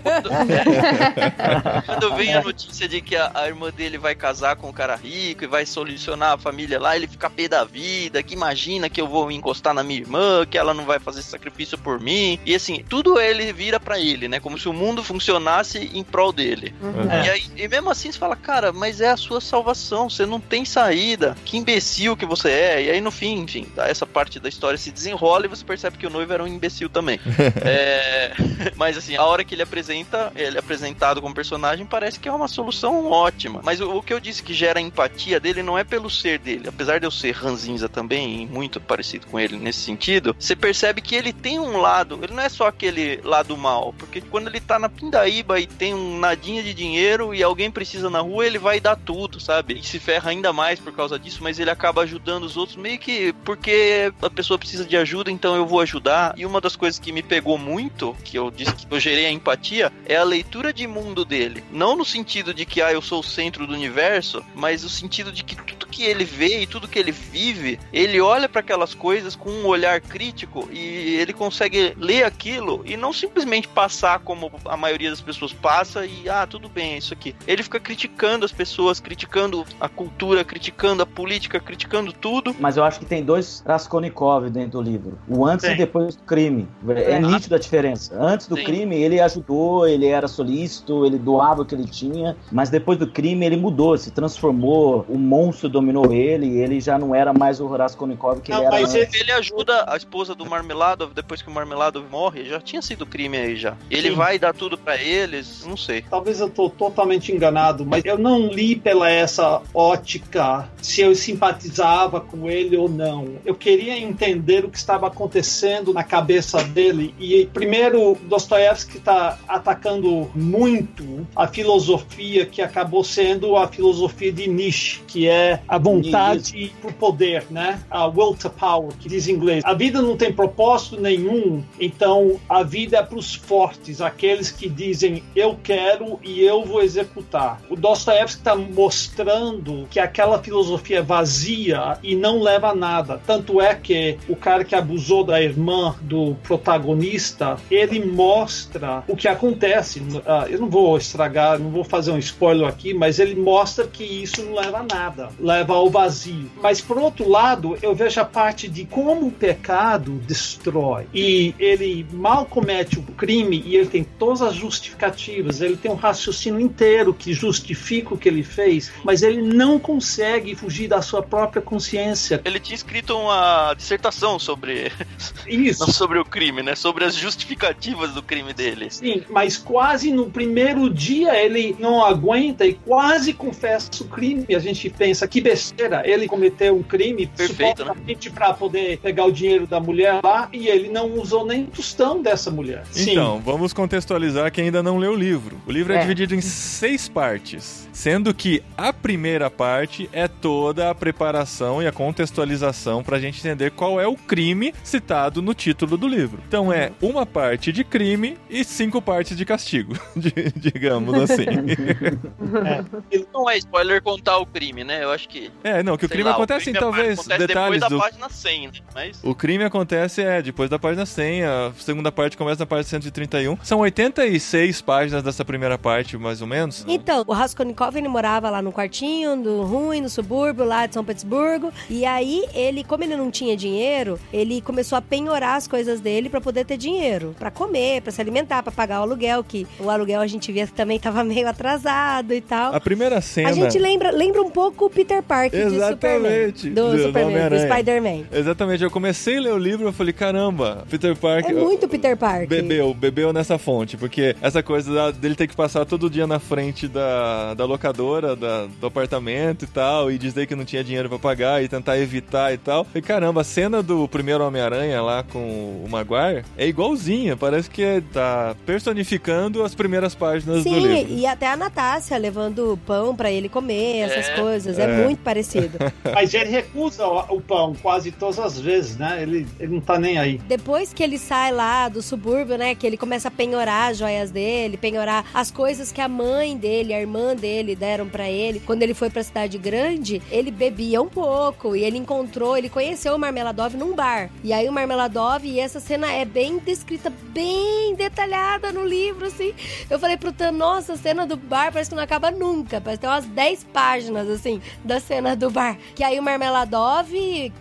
[1.86, 4.96] Quando vem a notícia de que a, a irmã dele vai casar com um cara
[4.96, 9.00] rico e vai solucionar a família lá, ele fica pé da vida, que imagina que
[9.00, 12.38] eu vou encostar na minha irmã, que ela não vai fazer sacrifício por mim.
[12.44, 14.40] E assim, tudo ele vira pra ele, né?
[14.40, 16.74] Como se o mundo funcionasse em prol dele.
[17.10, 17.26] É.
[17.26, 20.40] E, aí, e mesmo assim você fala, cara, mas é a sua salvação, você não
[20.40, 21.36] tem saída.
[21.44, 22.82] Que imbecil que você é.
[22.84, 25.98] E aí no fim, enfim, tá, essa parte da história se desenrola e você percebe
[25.98, 27.18] que o noivo era um imbecil também.
[27.64, 28.32] É,
[28.76, 29.87] Mas assim, a hora que ele apresenta,
[30.34, 33.60] ele é apresentado como personagem, parece que é uma solução ótima.
[33.62, 36.68] Mas o, o que eu disse que gera empatia dele não é pelo ser dele.
[36.68, 41.14] Apesar de eu ser ranzinza também, muito parecido com ele nesse sentido, você percebe que
[41.14, 43.94] ele tem um lado, ele não é só aquele lado mal.
[43.98, 48.10] Porque quando ele tá na pindaíba e tem um nadinha de dinheiro e alguém precisa
[48.10, 49.78] na rua, ele vai dar tudo, sabe?
[49.78, 52.98] E se ferra ainda mais por causa disso, mas ele acaba ajudando os outros meio
[52.98, 56.34] que porque a pessoa precisa de ajuda, então eu vou ajudar.
[56.36, 59.30] E uma das coisas que me pegou muito, que eu disse que eu gerei a
[59.30, 61.62] empatia, é a leitura de mundo dele.
[61.70, 65.32] Não no sentido de que ah, eu sou o centro do universo, mas no sentido
[65.32, 68.94] de que tudo que ele vê e tudo que ele vive, ele olha para aquelas
[68.94, 74.50] coisas com um olhar crítico e ele consegue ler aquilo e não simplesmente passar como
[74.64, 77.34] a maioria das pessoas passa e ah, tudo bem, é isso aqui.
[77.46, 82.54] Ele fica criticando as pessoas, criticando a cultura, criticando a política, criticando tudo.
[82.58, 85.18] Mas eu acho que tem dois Raskolnikov dentro do livro.
[85.28, 85.74] O antes Tem.
[85.74, 86.68] e depois do crime.
[86.88, 87.20] É, É.
[87.20, 88.16] nítido a diferença.
[88.18, 88.64] Antes do Sim.
[88.64, 92.36] crime, ele ajudou, ele era solícito, ele doava o que ele tinha.
[92.52, 95.04] Mas depois do crime, ele mudou, se transformou.
[95.08, 98.80] O monstro dominou ele ele já não era mais o Raskolnikov que Não, ele era
[98.80, 99.20] mas antes.
[99.20, 103.36] Ele ajuda a esposa do Marmeladov depois que o Marmeladov morre, já tinha sido crime
[103.36, 103.76] aí já.
[103.90, 104.14] Ele Sim.
[104.14, 106.02] vai dar tudo pra eles, não sei.
[106.02, 112.20] Talvez eu tô totalmente enganado, mas eu não li pela essa ótica se eu simpatizava
[112.20, 113.36] com ele ou não.
[113.44, 117.14] Eu queria entender o que estava acontecendo na cabeça dele.
[117.18, 125.00] E primeiro, Dostoiévski está atacando muito a filosofia que acabou sendo a filosofia de Nietzsche,
[125.06, 127.80] que é a vontade pro poder, né?
[127.90, 129.62] A will to power, que diz em inglês.
[129.64, 134.68] A vida não tem propósito nenhum, então a vida é para os fortes, aqueles que
[134.68, 137.60] dizem eu quero e eu vou executar.
[137.68, 143.20] O Dostoiévski está mostrando que aquela filosofia é vazia e não leva a nada.
[143.26, 149.28] Tanto é que o cara que abusou da irmã do protagonista, ele mostra o que
[149.38, 150.02] acontece.
[150.26, 154.04] Ah, eu não vou estragar, não vou fazer um spoiler aqui, mas ele mostra que
[154.04, 156.50] isso não leva a nada, leva ao vazio.
[156.60, 161.06] Mas por outro lado, eu vejo a parte de como o pecado destrói.
[161.14, 165.94] E ele mal comete o crime e ele tem todas as justificativas, ele tem um
[165.94, 171.22] raciocínio inteiro que justifica o que ele fez, mas ele não consegue fugir da sua
[171.22, 172.40] própria consciência.
[172.44, 174.90] Ele tinha escrito uma dissertação sobre,
[175.46, 175.90] Isso.
[175.92, 176.74] sobre o crime, né?
[176.74, 178.90] Sobre as justificativas do crime dele.
[178.90, 184.46] Sim, mas quase no primeiro dia ele não aguenta e quase confessa o crime.
[184.54, 187.92] A gente pensa que besteira, ele cometeu um crime Perfeito, né?
[187.94, 192.22] supostamente para poder pegar o dinheiro da mulher lá e ele não usou nem tostão
[192.22, 192.84] dessa mulher.
[192.96, 195.56] Então, vamos contextualizar quem ainda não leu o livro.
[195.66, 196.00] O livro é, É.
[196.00, 201.90] dividido em seis partes, sendo que a primeira parte é toda a preparação e a
[201.90, 206.40] contextualização pra gente entender qual é o crime citado no título do livro.
[206.46, 209.94] Então é uma parte de crime e cinco partes de castigo,
[210.54, 211.46] digamos assim.
[213.34, 215.02] Não é spoiler contar o crime, né?
[215.02, 215.50] Eu acho que.
[215.64, 217.98] É, não, que o crime lá, acontece em crime talvez acontece detalhes depois da do
[217.98, 218.72] página 100, né?
[218.94, 219.20] Mas.
[219.22, 223.58] O crime acontece, é, depois da página 100, a segunda parte começa na página 131.
[223.62, 226.84] São 86 páginas dessa primeira parte, mais ou menos.
[226.86, 231.04] Então, o Raskolnikov, ele morava lá no quartinho do ruim, no subúrbio lá de São
[231.04, 231.72] Petersburgo.
[231.88, 236.28] E aí, ele, como ele não tinha dinheiro, ele começou a penhorar as coisas dele
[236.28, 237.34] pra poder ter dinheiro.
[237.38, 240.66] Pra comer, pra se alimentar, pra pagar o aluguel, que o aluguel a gente via
[240.66, 242.74] que também tava meio atrasado e tal.
[242.74, 243.48] A primeira cena...
[243.48, 246.32] A gente lembra, lembra um pouco o Peter Parker de Superman.
[246.32, 246.70] Exatamente.
[246.70, 247.58] Do, Do Superman, do.
[247.58, 248.24] Spider-Man.
[248.32, 251.54] Exatamente, eu comecei a ler o livro e falei, caramba, Peter É Parker...
[251.54, 252.48] muito Peter Parker.
[252.48, 256.88] Bebeu, bebeu nessa fonte, porque essa coisa dele ter que passar todo dia na frente
[256.88, 261.18] da, da locadora, da- do apartamento e tal, e dizer que não tinha dinheiro pra
[261.18, 262.84] pagar e tentar evitar e tal.
[262.94, 265.38] E caramba, a cena do primeiro Homem-Aranha lá com
[265.84, 271.12] o Maguire é igualzinha, parece que tá personificando as primeiras páginas do Sim, livro.
[271.14, 274.34] e até a Natácia levando pão pra ele comer, essas É.
[274.40, 274.78] coisas.
[274.78, 275.04] É, É.
[275.04, 275.78] muito parecido.
[276.12, 279.22] Mas ele recusa o, o pão quase todas as vezes, né?
[279.22, 280.38] Ele, ele não tá nem aí.
[280.48, 282.74] Depois que ele sai lá do subúrbio, né?
[282.74, 286.92] Que ele começa a penhorar as joias dele, penhorar as coisas que a mãe dele,
[286.92, 288.60] a irmã dele deram pra ele.
[288.60, 293.14] Quando ele foi pra cidade grande, ele bebia um pouco e ele encontrou, ele conheceu
[293.14, 294.30] o Marmeladov num bar.
[294.42, 299.54] E aí o Marmeladov, e essa cena é bem descrita, bem detalhada no livro, assim.
[299.88, 302.80] Eu falei pro Tan, nossa, a cena do bar parece que não acaba nunca.
[302.80, 305.76] Parece que tem umas 10 páginas, assim, da cena do bar.
[305.94, 307.08] Que aí o Marmeladov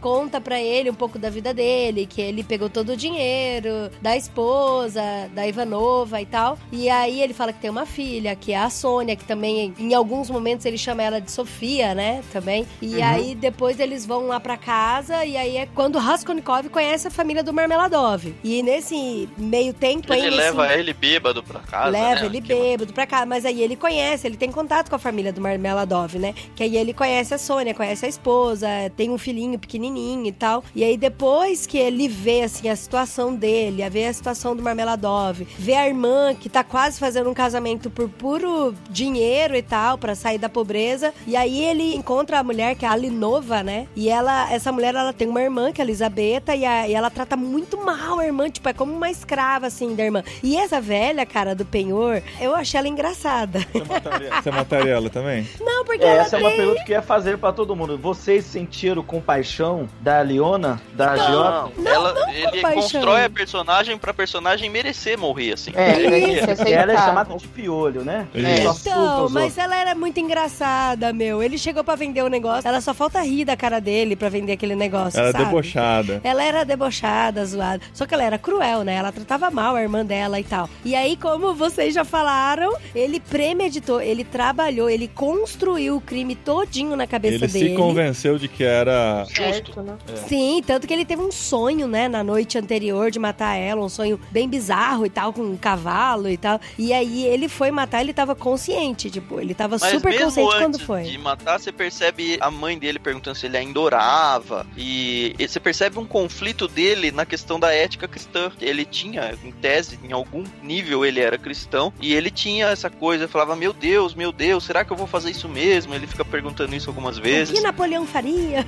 [0.01, 4.15] conta pra ele um pouco da vida dele, que ele pegou todo o dinheiro da
[4.15, 5.01] esposa,
[5.33, 6.57] da Ivanova e tal.
[6.71, 9.93] E aí ele fala que tem uma filha, que é a Sônia, que também, em
[9.93, 12.21] alguns momentos, ele chama ela de Sofia, né?
[12.31, 12.65] Também.
[12.81, 17.11] E aí depois eles vão lá pra casa, e aí é quando Raskolnikov conhece a
[17.11, 18.33] família do Marmeladov.
[18.43, 21.89] E nesse meio tempo Ele aí, nesse- leva ele bêbado pra casa.
[21.89, 22.25] Leva né?
[22.25, 25.31] ele Que- bêbado pra cá, mas aí ele conhece, ele tem contato com a família
[25.33, 26.33] do Marmeladov, né?
[26.55, 30.63] Que aí ele conhece a Sônia, conhece a esposa, tem um filhinho pequenininho e tal.
[30.75, 34.61] E aí depois que ele vê, assim, a situação dele, a ver a situação do
[34.63, 39.76] Marmeladov, vê a irmã que tá quase fazendo um casamento por puro dinheiro e tal,
[39.99, 41.13] pra sair da pobreza.
[41.25, 43.87] E aí ele encontra a mulher, que é a Alinova, né?
[43.95, 46.93] E ela, essa mulher, ela tem uma irmã, que é a Elisabetta, e, a- e
[46.93, 50.23] ela trata muito mal a irmã, tipo, é como uma escrava, assim, da irmã.
[50.43, 53.59] E essa velha, cara, do penhor, eu achei ela engraçada.
[53.71, 55.47] Você mataria, você mataria ela também?
[55.61, 56.57] Não, porque É, ela essa é uma tem...
[56.57, 57.97] pergunta que eu ia fazer pra todo mundo.
[57.97, 61.71] Vocês sentiram compaixão da Leona, da Agiota?
[61.77, 62.81] Não, ela, ele compaixão.
[62.81, 65.71] constrói a personagem pra personagem merecer morrer, assim.
[65.75, 66.69] É, pra gente aceitar.
[66.81, 68.27] Ela é chamada de piolho, né?
[68.33, 68.39] É.
[68.61, 69.57] Então, mas outros.
[69.67, 71.43] Ela era muito engraçada, meu.
[71.43, 74.53] Ele chegou pra vender o negócio, ela só falta rir da cara dele pra vender
[74.53, 75.45] aquele negócio, Ela é sabe?
[75.45, 76.21] debochada.
[76.23, 77.81] Ela era debochada, zoada.
[77.93, 78.95] Só que ela era cruel, né?
[78.95, 80.69] Ela tratava mal a irmã dela e tal.
[80.83, 86.95] E aí, como vocês já falaram, ele premeditou, ele trabalhou, ele construiu o crime todinho
[86.95, 87.69] na cabeça Ele dele.
[87.69, 89.95] se convenceu de que era Certo, né?
[90.27, 93.89] Sim, tanto que ele teve um sonho, né, na noite anterior de matar ela, um
[93.89, 96.59] sonho bem bizarro e tal, com um cavalo e tal.
[96.77, 100.49] E aí ele foi matar, ele tava consciente, tipo, ele tava Mas super mesmo consciente
[100.55, 101.03] antes quando foi.
[101.03, 104.65] de matar, você percebe a mãe dele perguntando se ele ainda orava.
[104.77, 108.51] E e você percebe um conflito dele na questão da ética cristã.
[108.61, 111.91] Ele tinha, em tese, em algum nível ele era cristão.
[111.99, 115.31] E ele tinha essa coisa, falava, meu Deus, meu Deus, será que eu vou fazer
[115.31, 115.93] isso mesmo?
[115.93, 117.53] Ele fica perguntando isso algumas O vezes.
[117.57, 118.59] que Napoleão faria?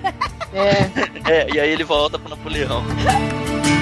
[0.53, 0.89] É.
[1.29, 2.83] É, e aí ele volta pro Napoleão.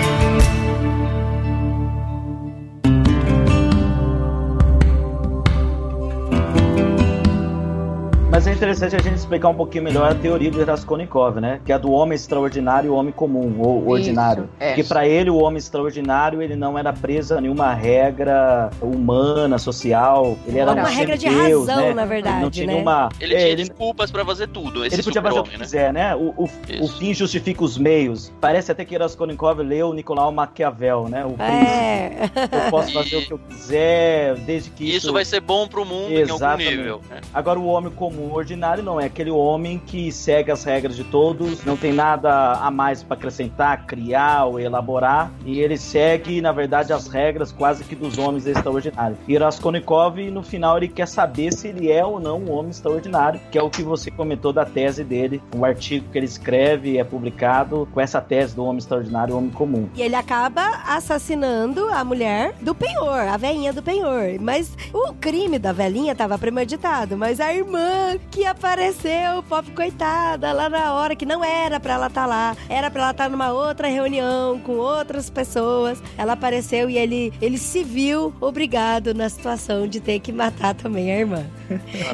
[8.37, 11.59] Mas é interessante a gente explicar um pouquinho melhor a teoria de Raskolnikov, né?
[11.65, 14.47] Que é a do homem extraordinário e o homem comum, ou ordinário.
[14.59, 14.67] é.
[14.75, 20.37] Porque pra ele, o homem extraordinário, ele não era preso a nenhuma regra humana, social.
[20.47, 21.93] Ele era Uma um regra de semideus, razão, né?
[21.95, 22.73] na verdade, Não tinha né?
[22.73, 23.09] nenhuma...
[23.19, 24.85] Ele é, tinha ele- desculpas pra fazer tudo.
[24.85, 25.63] Esse ele podia fazer o que né?
[25.63, 26.15] quiser, né?
[26.15, 26.99] O, o, o Isso.
[26.99, 28.31] fim justifica os meios.
[28.39, 31.25] Parece até que Raskolnikov leu Nicolau Maquiavel, né?
[31.25, 31.71] O príncipe.
[31.71, 32.65] É.
[32.67, 35.83] Eu posso E- fazer o que eu quiser, desde que Isso vai ser bom pro
[35.83, 36.77] mundo em algum Exatamente.
[36.77, 37.01] nível.
[37.09, 37.19] né?
[37.33, 41.63] Agora, o homem comum ordinário não é aquele homem que segue as regras de todos,
[41.63, 46.93] não tem nada a mais para acrescentar, criar ou elaborar, e ele segue, na verdade,
[46.93, 49.19] as regras quase que dos homens extraordinários.
[49.27, 53.39] E Raskolnikov, no final, ele quer saber se ele é ou não um homem extraordinário,
[53.51, 57.03] que é o que você comentou da tese dele, um artigo que ele escreve é
[57.03, 59.89] publicado com essa tese do homem extraordinário e o homem comum.
[59.95, 64.39] E ele acaba assassinando a mulher do penhor, a velhinha do penhor.
[64.39, 70.69] Mas o crime da velhinha tava premeditado, mas a irmã que apareceu, pobre coitada, lá
[70.69, 73.87] na hora que não era pra ela estar lá, era pra ela estar numa outra
[73.87, 76.01] reunião com outras pessoas.
[76.17, 81.11] Ela apareceu e ele, ele se viu obrigado na situação de ter que matar também
[81.11, 81.45] a irmã.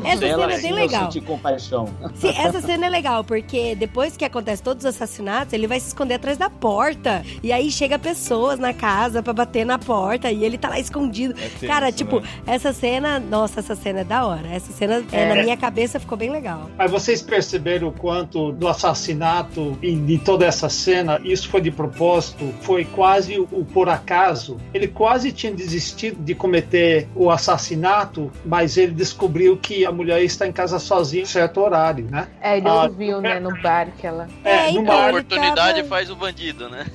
[0.03, 1.03] Essa cena é sim bem legal.
[1.11, 1.87] senti compaixão.
[2.15, 5.87] Sim, essa cena é legal, porque depois que acontece todos os assassinatos, ele vai se
[5.87, 7.23] esconder atrás da porta.
[7.43, 11.33] E aí chega pessoas na casa pra bater na porta e ele tá lá escondido.
[11.39, 12.27] É tenso, Cara, tipo, né?
[12.47, 14.47] essa cena, nossa, essa cena é da hora.
[14.47, 15.35] Essa cena, é, É.
[15.35, 16.69] na minha cabeça, cabeça ficou bem legal.
[16.77, 21.71] Mas vocês perceberam o quanto do assassinato e de toda essa cena, isso foi de
[21.71, 24.57] propósito, foi quase o por acaso.
[24.73, 30.47] Ele quase tinha desistido de cometer o assassinato, mas ele descobriu que a mulher está
[30.47, 32.27] em casa sozinha em certo horário, né?
[32.41, 34.27] É, ele Ah, ouviu, né, no bar que ela.
[34.43, 35.09] É, no então, A bar.
[35.09, 36.85] oportunidade tava- faz o bandido, né?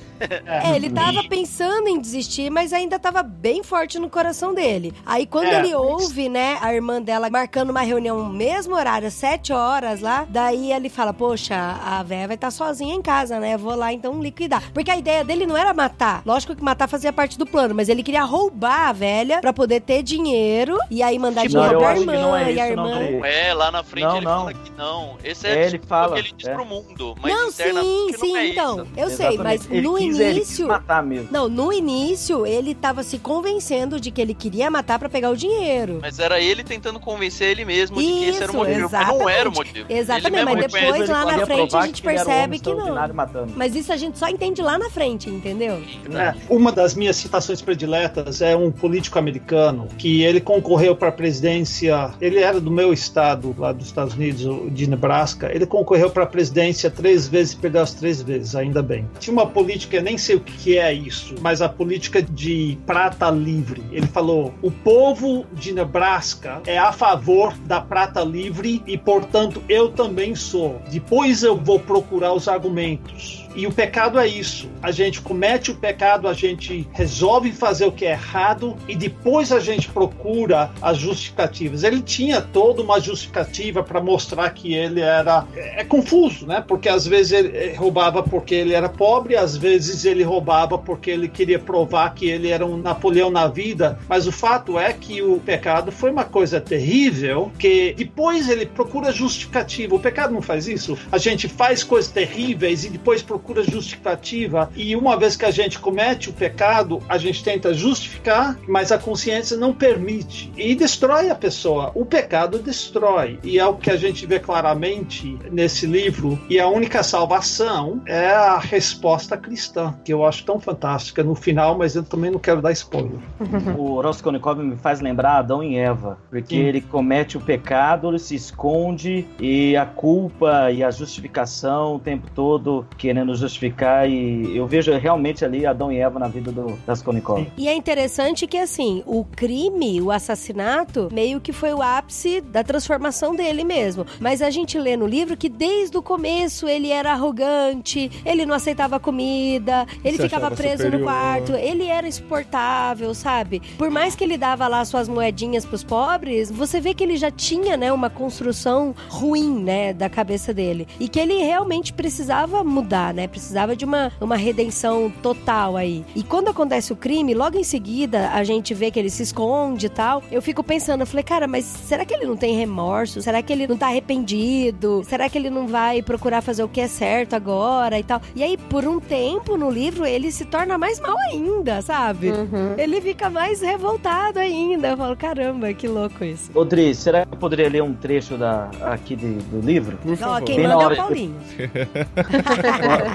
[0.45, 4.93] É, ele tava pensando em desistir, mas ainda tava bem forte no coração dele.
[5.05, 5.59] Aí quando É.
[5.59, 10.25] ele ouve, né, a irmã dela marcando uma reunião no mesmo horário, sete horas lá,
[10.29, 13.57] daí ele fala, poxa, a véia vai estar sozinha em casa, né?
[13.57, 14.63] Vou lá então liquidar.
[14.73, 16.21] Porque a ideia dele não era matar.
[16.25, 19.81] Lógico que matar fazia parte do plano, mas ele queria roubar a velha pra poder
[19.81, 22.13] ter dinheiro e aí mandar Tipo, dinheiro pra irmã.
[22.13, 23.19] não é e a isso, não, irmã...
[23.19, 23.29] Dre.
[23.29, 24.37] É, lá na frente Não, ele não.
[24.39, 25.17] fala que não.
[25.23, 26.53] Esse É, é, ele ele fala, que ele diz é.
[26.53, 27.15] pro mundo.
[27.21, 27.83] Mas Não, sim, não
[28.17, 28.75] sim, é então.
[28.83, 28.87] isso.
[28.97, 29.73] Eu sei, mas Exatamente.
[29.77, 30.67] Ele no quis, Ele quis início.
[30.67, 31.27] matar mesmo.
[31.31, 35.37] Não, no início ele tava se convencendo de que ele queria matar pra pegar o
[35.37, 35.99] dinheiro.
[36.01, 38.89] Mas era ele tentando convencer ele mesmo de que esse era o Isso, motivo.
[38.91, 39.55] Mas não era o exatamente.
[39.57, 39.85] motivo.
[39.89, 43.13] Exatamente, mas depois lá na frente, a gente que percebe que não.
[43.13, 43.53] matando.
[43.55, 45.81] Mas isso a gente só entende lá na frente, entendeu?
[46.13, 51.11] É, uma das minhas citações prediletas é um político americano que ele concorreu para a
[51.11, 52.11] presidência.
[52.19, 55.49] Ele era do meu estado, lá dos Estados Unidos, de Nebraska.
[55.53, 59.07] Ele concorreu para a presidência três vezes e perdeu as três vezes, ainda bem.
[59.19, 63.29] Tinha uma política, eu nem sei o que é isso, mas a política de prata
[63.29, 63.83] livre.
[63.91, 69.89] Ele falou: o povo de Nebraska é a favor da prata livre e, portanto, eu
[69.89, 70.81] também sou.
[70.89, 73.45] Depois eu vou procurar os argumentos.
[73.55, 74.69] E o pecado é isso.
[74.81, 79.51] A gente comete o pecado, a gente resolve fazer o que é errado e depois
[79.51, 81.83] a gente procura as justificativas.
[81.83, 85.45] Ele tinha toda uma justificativa para mostrar que ele era.
[85.55, 86.63] É, é confuso, né?
[86.65, 91.09] Porque às vezes ele eh, roubava porque ele era pobre, às vezes ele roubava porque
[91.09, 93.99] ele queria provar que ele era um Napoleão na vida.
[94.07, 99.11] Mas o fato é que o pecado foi uma coisa terrível que depois ele procura
[99.11, 99.95] justificativa.
[99.95, 100.97] O pecado não faz isso.
[101.11, 104.69] A gente faz coisas terríveis e depois procura justificativa.
[104.75, 108.97] E uma vez que a gente comete o pecado, a gente tenta justificar, mas a
[108.97, 111.91] consciência não permite e destrói a pessoa.
[111.95, 113.39] O pecado destrói.
[113.43, 116.39] E é o que a gente vê claramente nesse livro.
[116.49, 121.77] E a única salvação é a resposta cristã, que eu acho tão fantástica no final,
[121.77, 123.19] mas eu também não quero dar spoiler.
[123.77, 126.61] O Raskolnikov me faz lembrar Adão e Eva, porque Sim.
[126.61, 132.29] ele comete o pecado, ele se esconde e a culpa e a justificação o tempo
[132.33, 137.45] todo querendo justificar e eu vejo realmente ali Adão e Eva na vida do Raskolnikov.
[137.57, 142.63] E é interessante que, assim, o crime, o assassinato, meio que foi o ápice da
[142.63, 144.05] transformação dele mesmo.
[144.19, 148.55] Mas a gente lê no livro que desde o começo ele era arrogante, ele não
[148.55, 151.03] aceitava comida, ele Se ficava preso no superior.
[151.03, 153.61] quarto, ele era insuportável, sabe?
[153.77, 157.31] Por mais que ele dava lá suas moedinhas pros pobres, você vê que ele já
[157.31, 160.87] tinha, né, uma construção ruim, né, da cabeça dele.
[160.99, 163.18] E que ele realmente precisava mudar, né?
[163.27, 166.03] Precisava de uma, uma redenção total aí.
[166.15, 169.87] E quando acontece o crime, logo em seguida a gente vê que ele se esconde
[169.87, 170.23] e tal.
[170.31, 173.21] Eu fico pensando, eu falei, cara, mas será que ele não tem remorso?
[173.21, 175.03] Será que ele não tá arrependido?
[175.07, 178.21] Será que ele não vai procurar fazer o que é certo agora e tal?
[178.35, 182.29] E aí, por um tempo no livro, ele se torna mais mal ainda, sabe?
[182.29, 182.73] Uhum.
[182.77, 184.89] Ele fica mais revoltado ainda.
[184.89, 186.51] Eu falo, caramba, que louco isso.
[186.53, 189.97] Odri, será que eu poderia ler um trecho da, aqui de- do livro?
[189.97, 190.41] Por favor.
[190.43, 191.35] quem manda é o que- Paulinho.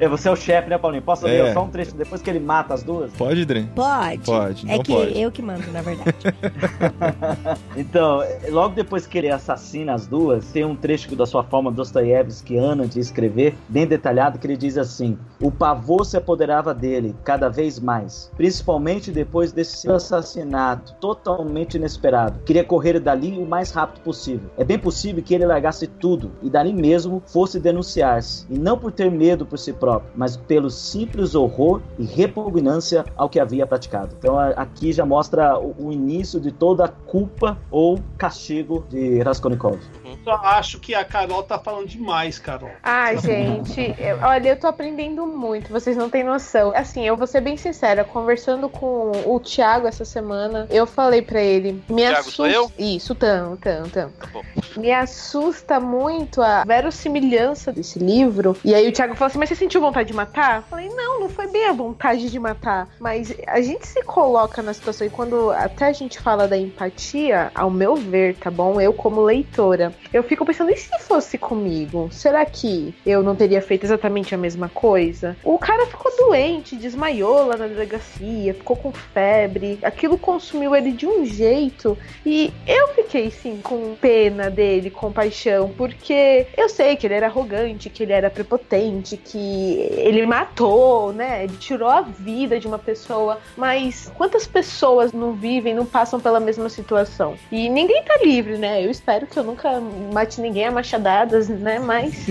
[0.00, 1.02] é, você é o chefe, né, Paulinho?
[1.02, 1.42] Posso É.
[1.42, 3.10] ler só um trecho depois que ele mata as duas?
[3.12, 3.68] Pode, Dre?
[3.74, 4.18] Pode.
[4.24, 5.20] Pode, É não que pode.
[5.20, 6.14] eu que mando, na verdade.
[7.76, 12.86] Então, logo depois que ele assassina as duas, tem um trecho da sua forma Dostoiévskiana
[12.86, 17.78] de escrever, bem detalhado, que ele diz assim: O pavor se apoderava dele cada vez
[17.78, 22.40] mais, principalmente depois desse seu assassinato totalmente inesperado.
[22.44, 24.50] Queria correr dali o mais rápido possível.
[24.56, 28.92] É bem possível que ele largasse tudo e dali mesmo fosse denunciar-se, e não por
[28.92, 34.14] ter medo por si próprio, mas pelo simples horror e repugnância ao que havia praticado.
[34.18, 39.78] Então aqui já mostra o, o início de toda a culpa ou castigo de Raskolnikov.
[40.24, 42.70] Só acho que a Carol tá falando demais, Carol.
[42.82, 46.72] Ai, gente, eu- olha, eu tô aprendendo muito, vocês não têm noção.
[46.74, 51.40] Assim, eu vou ser bem sincera, conversando com o Thiago essa semana, eu falei pra
[51.40, 52.72] ele, me assusta.
[52.78, 54.10] Isso, Tam, Tam, Tam.
[54.10, 54.42] Tá bom.
[54.76, 58.56] Me assusta muito a verossimilhança desse livro.
[58.64, 60.56] E aí o Thiago falou assim: Mas você sentiu vontade de matar?
[60.58, 64.02] Eu falei: Não, não não foi bem a vontade de matar, mas a gente se
[64.02, 68.50] coloca na situação e quando até a gente fala da empatia, ao meu ver, tá
[68.50, 68.80] bom?
[68.80, 72.08] Eu como leitora, eu fico pensando, e se fosse comigo?
[72.10, 75.36] Será que eu não teria feito exatamente a mesma coisa?
[75.44, 81.06] O cara ficou doente, desmaiou lá na delegacia, ficou com febre, aquilo consumiu ele de
[81.06, 87.14] um jeito e eu fiquei sim com pena dele, compaixão, porque eu sei que ele
[87.14, 91.44] era arrogante, que ele era prepotente, que ele matou, né?
[91.44, 96.40] Ele tirou a vida de uma pessoa, mas quantas pessoas não vivem, não passam pela
[96.40, 97.36] mesma situação?
[97.50, 98.84] E ninguém tá livre, né?
[98.84, 99.80] Eu espero que eu nunca
[100.12, 101.78] mate ninguém a machadadas, né?
[101.78, 102.26] Mas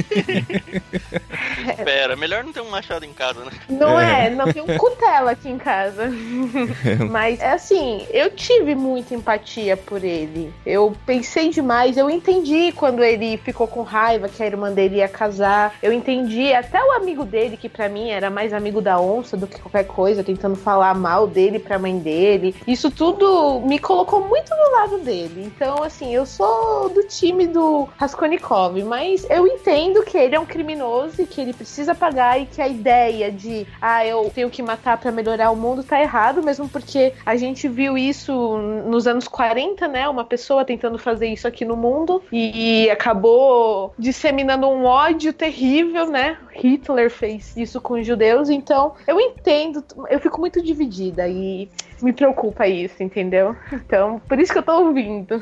[1.83, 3.51] Pera, melhor não ter um machado em casa, né?
[3.69, 6.11] não é, não tem um cutela aqui em casa.
[7.09, 10.53] Mas é assim, eu tive muita empatia por ele.
[10.65, 15.07] Eu pensei demais, eu entendi quando ele ficou com raiva que a irmã dele ia
[15.07, 15.73] casar.
[15.81, 19.47] Eu entendi até o amigo dele, que pra mim era mais amigo da onça do
[19.47, 22.55] que qualquer coisa, tentando falar mal dele pra mãe dele.
[22.67, 25.43] Isso tudo me colocou muito no lado dele.
[25.45, 30.45] Então, assim, eu sou do time do Raskolnikov, mas eu entendo que ele é um
[30.45, 34.61] criminoso e que ele precisa pagar e que a ideia de, ah, eu tenho que
[34.61, 39.27] matar pra melhorar o mundo tá errado, mesmo porque a gente viu isso nos anos
[39.27, 40.07] 40, né?
[40.07, 46.37] Uma pessoa tentando fazer isso aqui no mundo e acabou disseminando um ódio terrível, né?
[46.53, 51.69] Hitler fez isso com os judeus, então eu entendo, eu fico muito dividida e
[52.01, 53.55] me preocupa isso, entendeu?
[53.71, 55.41] Então, por isso que eu tô ouvindo.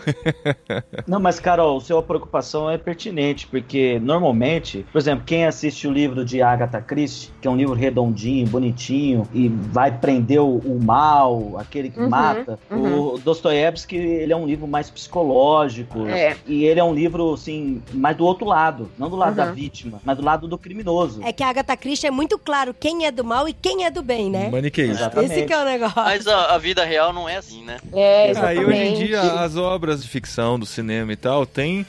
[1.07, 6.25] Não, mas Carol, sua preocupação é pertinente, porque normalmente, por exemplo, quem assiste o livro
[6.25, 11.53] de Agatha Christie, que é um livro redondinho, bonitinho, e vai prender o, o mal,
[11.57, 13.13] aquele que Uhum, mata, uhum.
[13.13, 16.35] o Dostoiévski, ele é um livro mais psicológico, É.
[16.45, 19.45] e ele é um livro, assim, mais do outro lado, não do lado Uhum.
[19.45, 21.21] da vítima, mas do lado do criminoso.
[21.23, 23.89] É que a Agatha Christie é muito claro quem é do mal e quem é
[23.91, 24.49] do bem, né?
[24.49, 24.93] Maniqueísta.
[25.05, 25.33] Exatamente.
[25.33, 25.95] Esse que é o negócio.
[25.95, 27.77] Mas a, a vida real não é assim, né?
[27.93, 28.65] É, exatamente.
[28.65, 31.45] hoje em dia as obras de ficção, do cinema e tal,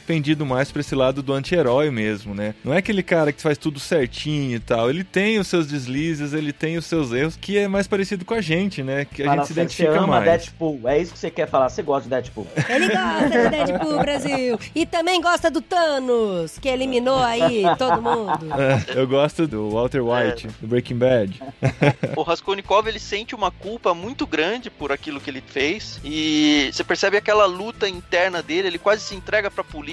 [0.07, 2.55] pendido mais pra esse lado do anti-herói mesmo, né?
[2.64, 4.90] Não é aquele cara que faz tudo certinho e tal.
[4.90, 8.34] Ele tem os seus deslizes, ele tem os seus erros, que é mais parecido com
[8.34, 9.05] a gente, né?
[9.05, 10.24] Que a Fala, gente se você identifica ama mais.
[10.24, 12.47] Deadpool, é isso que você quer falar, você gosta de Deadpool.
[12.68, 14.59] Ele gosta de Deadpool Brasil.
[14.74, 18.47] E também gosta do Thanos, que eliminou aí todo mundo.
[18.55, 21.40] É, eu gosto do Walter White, do Breaking Bad.
[22.16, 26.84] O Raskolnikov ele sente uma culpa muito grande por aquilo que ele fez e você
[26.84, 29.86] percebe aquela luta interna dele, ele quase se entrega pra polícia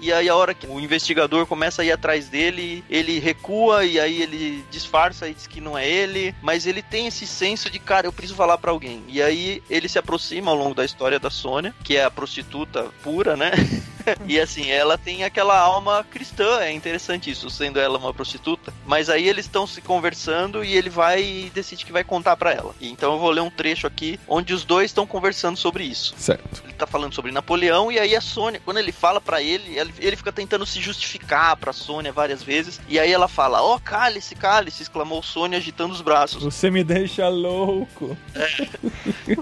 [0.00, 3.98] e aí a hora que o investigador começa a ir atrás dele, ele recua e
[3.98, 7.78] aí ele disfarça e diz que não é ele, mas ele tem esse senso de,
[7.78, 9.02] cara, eu preciso falar pra alguém.
[9.08, 12.90] E aí ele se aproxima ao longo da história da Sônia, que é a prostituta
[13.02, 13.50] pura, né?
[14.26, 18.72] e assim, ela tem aquela alma cristã, é interessante isso, sendo ela uma prostituta.
[18.86, 22.52] Mas aí eles estão se conversando e ele vai e decide que vai contar pra
[22.52, 22.74] ela.
[22.80, 26.14] E então eu vou ler um trecho aqui onde os dois estão conversando sobre isso.
[26.16, 26.62] Certo.
[26.64, 29.92] Ele tá falando sobre Napoleão e aí a Sônia, quando ele fala pra ele, ele,
[29.98, 32.80] ele fica tentando se justificar pra Sônia várias vezes.
[32.88, 36.42] E aí ela fala: "Ó, cálice, cálice", exclamou Sônia agitando os braços.
[36.42, 38.16] Você me deixa louco.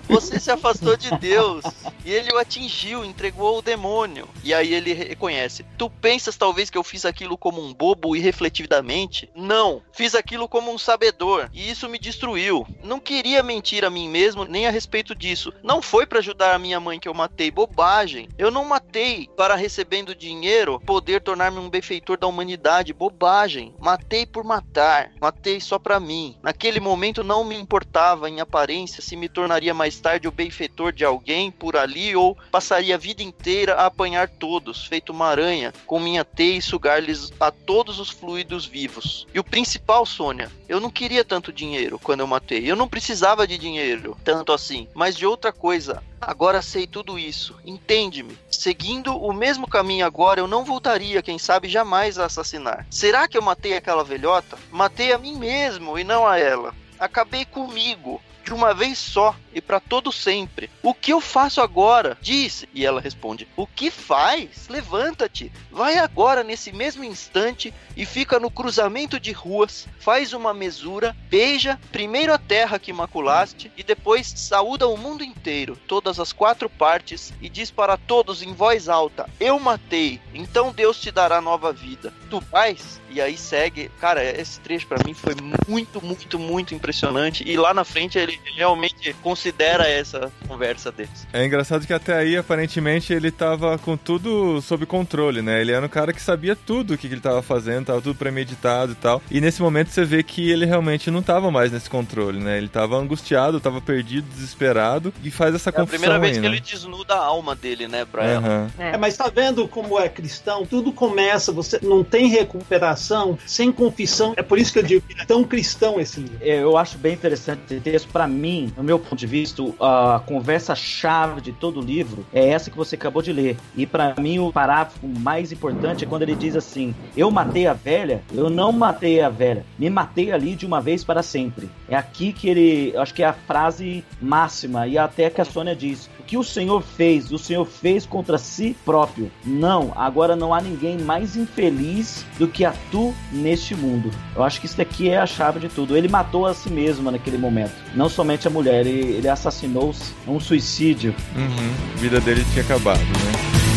[0.09, 1.64] Você se afastou de Deus
[2.05, 4.28] e ele o atingiu, entregou ao demônio.
[4.45, 8.20] E aí ele reconhece: Tu pensas talvez que eu fiz aquilo como um bobo e
[8.20, 9.30] refletidamente?
[9.34, 12.66] Não, fiz aquilo como um sabedor e isso me destruiu.
[12.82, 15.53] Não queria mentir a mim mesmo nem a respeito disso.
[15.62, 18.28] Não foi para ajudar a minha mãe que eu matei, bobagem.
[18.36, 23.74] Eu não matei para recebendo dinheiro poder tornar-me um benfeitor da humanidade, bobagem.
[23.80, 26.36] Matei por matar, matei só para mim.
[26.42, 31.02] Naquele momento não me importava em aparência se me tornaria mais tarde o benfeitor de
[31.02, 35.98] alguém por ali ou passaria a vida inteira a apanhar todos, feito uma aranha, com
[35.98, 39.26] minha teia e sugar-lhes a todos os fluidos vivos.
[39.32, 42.70] E o principal, Sônia, eu não queria tanto dinheiro quando eu matei.
[42.70, 46.02] Eu não precisava de dinheiro, tanto assim, mas de outra coisa.
[46.20, 47.58] Agora sei tudo isso.
[47.64, 48.38] Entende-me.
[48.50, 52.86] Seguindo o mesmo caminho agora, eu não voltaria, quem sabe, jamais a assassinar.
[52.90, 54.58] Será que eu matei aquela velhota?
[54.70, 56.74] Matei a mim mesmo e não a ela.
[56.98, 58.20] Acabei comigo.
[58.45, 60.70] De uma vez só e para todo sempre.
[60.82, 62.16] O que eu faço agora?
[62.20, 62.68] Disse.
[62.74, 64.68] E ela responde: O que faz?
[64.68, 65.53] Levanta-te.
[65.70, 71.78] Vai agora nesse mesmo instante e fica no cruzamento de ruas, faz uma mesura, beija
[71.93, 77.32] primeiro a terra que maculaste e depois saúda o mundo inteiro, todas as quatro partes
[77.41, 80.20] e diz para todos em voz alta: Eu matei.
[80.34, 82.12] Então Deus te dará nova vida.
[82.28, 82.99] Tu vais?
[83.11, 83.90] E aí segue.
[84.00, 85.34] Cara, esse trecho para mim foi
[85.66, 87.42] muito, muito, muito impressionante.
[87.46, 91.26] E lá na frente ele realmente considera essa conversa deles.
[91.32, 95.61] É engraçado que até aí, aparentemente, ele tava com tudo sob controle, né?
[95.61, 98.14] Ele era um cara que sabia tudo o que, que ele tava fazendo, tava tudo
[98.14, 99.20] premeditado e tal.
[99.30, 102.58] E nesse momento você vê que ele realmente não tava mais nesse controle, né?
[102.58, 106.42] Ele tava angustiado, tava perdido, desesperado e faz essa É a confusão primeira vez aí,
[106.42, 106.54] que né?
[106.56, 108.46] ele desnuda a alma dele, né, pra ela.
[108.46, 108.70] Aham.
[108.78, 110.64] É, mas tá vendo como é cristão?
[110.64, 112.99] Tudo começa, você não tem recuperação
[113.46, 114.34] sem confissão.
[114.36, 116.38] É por isso que eu digo que é tão cristão esse livro.
[116.40, 118.09] É, Eu acho bem interessante esse texto.
[118.09, 122.70] Pra mim, no meu ponto de vista, a conversa-chave de todo o livro é essa
[122.70, 123.57] que você acabou de ler.
[123.76, 127.72] E pra mim, o parágrafo mais importante é quando ele diz assim: Eu matei a
[127.72, 131.70] velha, eu não matei a velha, me matei ali de uma vez para sempre.
[131.88, 135.74] É aqui que ele, acho que é a frase máxima, e até que a Sônia
[135.74, 139.30] diz: O que o Senhor fez, o Senhor fez contra si próprio.
[139.44, 144.11] Não, agora não há ninguém mais infeliz do que a tu neste mundo.
[144.34, 145.97] Eu acho que isso daqui é a chave de tudo.
[145.97, 147.74] Ele matou a si mesmo naquele momento.
[147.95, 150.12] Não somente a mulher, ele, ele assassinou-se.
[150.26, 151.14] Um suicídio.
[151.34, 151.95] Uhum.
[151.97, 153.69] A vida dele tinha acabado, né?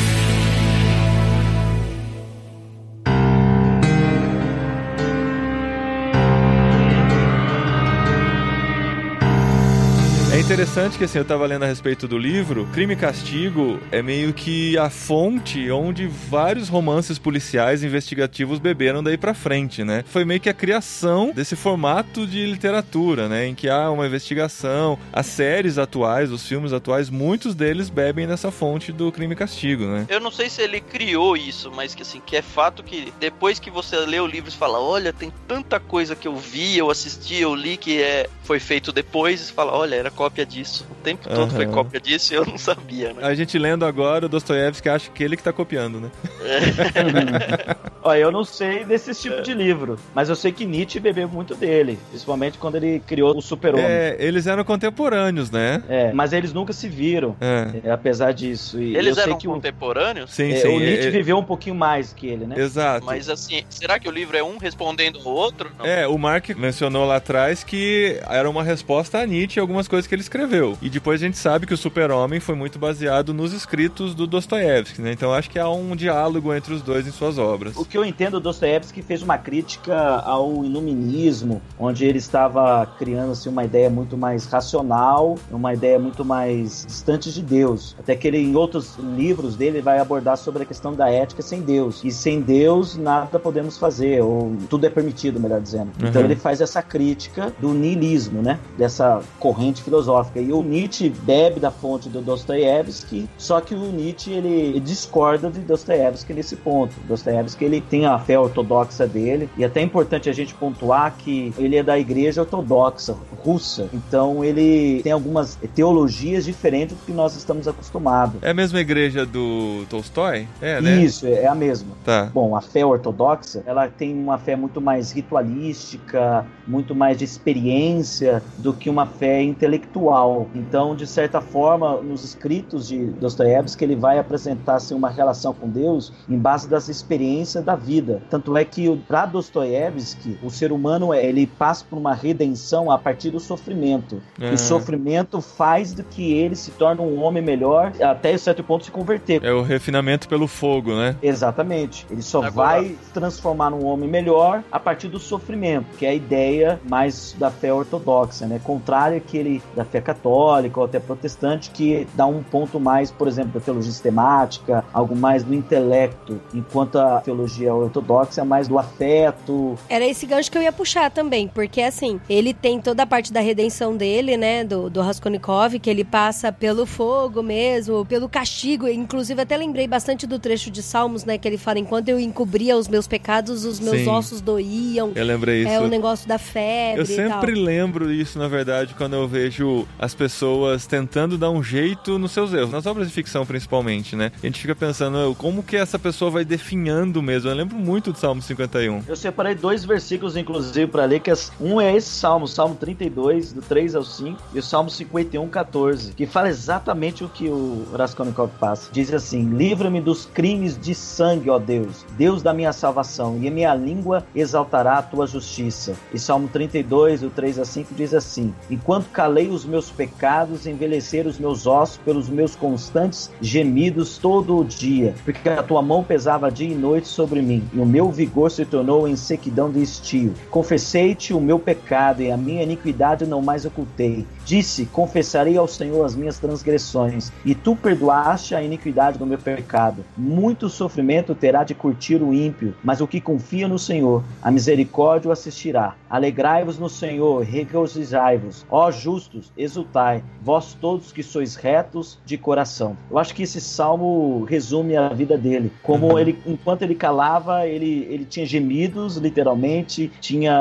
[10.53, 14.31] Interessante que assim, eu tava lendo a respeito do livro, Crime e Castigo é meio
[14.31, 20.03] que a fonte onde vários romances policiais investigativos beberam daí pra frente, né?
[20.05, 23.47] Foi meio que a criação desse formato de literatura, né?
[23.47, 28.51] Em que há uma investigação, as séries atuais, os filmes atuais, muitos deles bebem nessa
[28.51, 30.05] fonte do Crime e Castigo, né?
[30.07, 33.57] Eu não sei se ele criou isso, mas que assim, que é fato que depois
[33.57, 36.91] que você lê o livro e fala, olha, tem tanta coisa que eu vi, eu
[36.91, 40.85] assisti, eu li que é, foi feito depois, e fala, olha, era cópia disso.
[40.91, 41.73] O tempo todo foi Aham.
[41.73, 43.23] cópia disso e eu não sabia, né?
[43.23, 46.09] A gente lendo agora, o Dostoiévski acha que ele que tá copiando, né?
[48.05, 51.55] Olha, eu não sei desse tipo de livro, mas eu sei que Nietzsche bebeu muito
[51.55, 53.85] dele, principalmente quando ele criou o Super-Homem.
[53.85, 55.81] É, eles eram contemporâneos, né?
[55.87, 57.87] É, mas eles nunca se viram, É.
[57.87, 58.81] é, apesar disso.
[58.81, 60.31] E Eles eu sei eram que o, contemporâneos?
[60.33, 60.67] Sim, é, sim.
[60.67, 62.55] o Nietzsche é- viveu um pouquinho mais que ele, né?
[62.59, 63.05] Exato.
[63.05, 65.71] Mas assim, será que o livro é um respondendo ao outro?
[65.79, 65.85] Não.
[65.85, 70.07] É, o Mark mencionou lá atrás que era uma resposta a Nietzsche e algumas coisas
[70.07, 70.75] que ele escreveu.
[70.81, 74.99] E depois a gente sabe que o Super-Homem foi muito baseado nos escritos do Dostoiévski,
[75.01, 75.11] né?
[75.11, 77.77] Então acho que há um diálogo entre os dois em suas obras.
[77.77, 83.49] O que eu entendo, Dostoiévski fez uma crítica ao iluminismo, onde ele estava criando assim,
[83.49, 87.95] uma ideia muito mais racional, uma ideia muito mais distante de Deus.
[87.99, 91.61] Até que ele, em outros livros dele, vai abordar sobre a questão da ética sem
[91.61, 92.01] Deus.
[92.03, 95.91] E sem Deus, nada podemos fazer, ou tudo é permitido, melhor dizendo.
[95.99, 96.27] Então Uhum.
[96.27, 98.59] ele faz essa crítica do niilismo, né?
[98.77, 100.22] Dessa corrente filosófica.
[100.35, 105.59] E o Nietzsche bebe da fonte do Dostoiévski, só que o Nietzsche ele discorda de
[105.59, 106.93] Dostoiévski nesse ponto.
[107.07, 111.53] Dostoiévski ele tem a fé ortodoxa dele e até é importante a gente pontuar que
[111.57, 113.89] ele é da igreja ortodoxa russa.
[113.93, 118.41] Então ele tem algumas teologias diferentes do que nós estamos acostumados.
[118.41, 120.47] É a mesma igreja do Tolstói?
[120.61, 121.03] É, né?
[121.03, 121.95] Isso, é a mesma.
[122.05, 122.29] Tá.
[122.33, 128.41] Bom, a fé ortodoxa, ela tem uma fé muito mais ritualística, muito mais de experiência
[128.57, 130.12] do que uma fé intelectual.
[130.53, 135.67] Então, de certa forma, nos escritos de Dostoiévski, ele vai apresentar assim, uma relação com
[135.67, 138.21] Deus em base das experiências da vida.
[138.29, 143.31] Tanto é que para Dostoiévski, o ser humano ele passa por uma redenção a partir
[143.31, 144.21] do sofrimento.
[144.41, 144.53] Aham.
[144.53, 148.91] O sofrimento faz do que ele se torne um homem melhor até certo ponto se
[148.91, 149.43] converter.
[149.43, 151.15] É o refinamento pelo fogo, né?
[151.21, 152.05] Exatamente.
[152.09, 156.09] Ele só Agora- vai se transformar num homem melhor a partir do sofrimento, que é
[156.09, 158.59] a ideia mais da fé ortodoxa, né?
[158.63, 163.53] Contrária àquele da fé católica ou até protestante, que dá um ponto mais, por exemplo,
[163.53, 169.75] da teologia sistemática, algo mais do intelecto, enquanto a teologia ortodoxa é mais do afeto.
[169.89, 173.31] Era esse gancho que eu ia puxar também, porque assim, ele tem toda a parte
[173.31, 178.87] da redenção dele, né, do, do Raskolnikov, que ele passa pelo fogo mesmo, pelo castigo,
[178.87, 182.77] inclusive até lembrei bastante do trecho de Salmos, né, que ele fala, enquanto eu encobria
[182.77, 184.09] os meus pecados, os meus Sim.
[184.09, 185.71] ossos doíam, Eu lembrei isso.
[185.71, 187.39] é o negócio da febre Eu e tal.
[187.41, 192.31] sempre lembro isso, na verdade, quando eu vejo as pessoas tentando dar um jeito nos
[192.31, 194.31] seus erros, nas obras de ficção principalmente, né?
[194.41, 197.49] A gente fica pensando como que essa pessoa vai definhando mesmo.
[197.49, 199.03] Eu lembro muito do Salmo 51.
[199.07, 203.53] Eu separei dois versículos, inclusive, para ler, que as- um é esse salmo, Salmo 32,
[203.53, 207.85] do 3 ao 5, e o Salmo 51, 14, que fala exatamente o que o
[207.97, 208.89] Raskolnikov passa.
[208.91, 213.51] Diz assim: Livra-me dos crimes de sangue, ó Deus, Deus da minha salvação, e a
[213.51, 215.93] minha língua exaltará a tua justiça.
[216.13, 221.29] E Salmo 32, do 3 a 5, diz assim: Enquanto calei os meus pecados, envelheceram
[221.29, 226.51] os meus ossos pelos meus constantes gemidos todo o dia, porque a tua mão pesava
[226.51, 230.33] dia e noite sobre mim, e o meu vigor se tornou em sequidão de estio.
[230.49, 234.25] Confessei-te o meu pecado, e a minha iniquidade não mais ocultei.
[234.45, 240.03] Disse: Confessarei ao Senhor as minhas transgressões, e tu perdoaste a iniquidade do meu pecado.
[240.17, 245.29] Muito sofrimento terá de curtir o ímpio, mas o que confia no Senhor, a misericórdia
[245.29, 245.95] o assistirá.
[246.09, 248.65] Alegrai-vos no Senhor, regozijai-vos.
[248.69, 252.97] Ó justos, exultai, vós todos que sois retos de coração.
[253.09, 255.71] Eu acho que esse salmo resume a vida dele.
[255.81, 260.53] Como ele, enquanto ele calava, ele, ele tinha gemidos, literalmente, tinha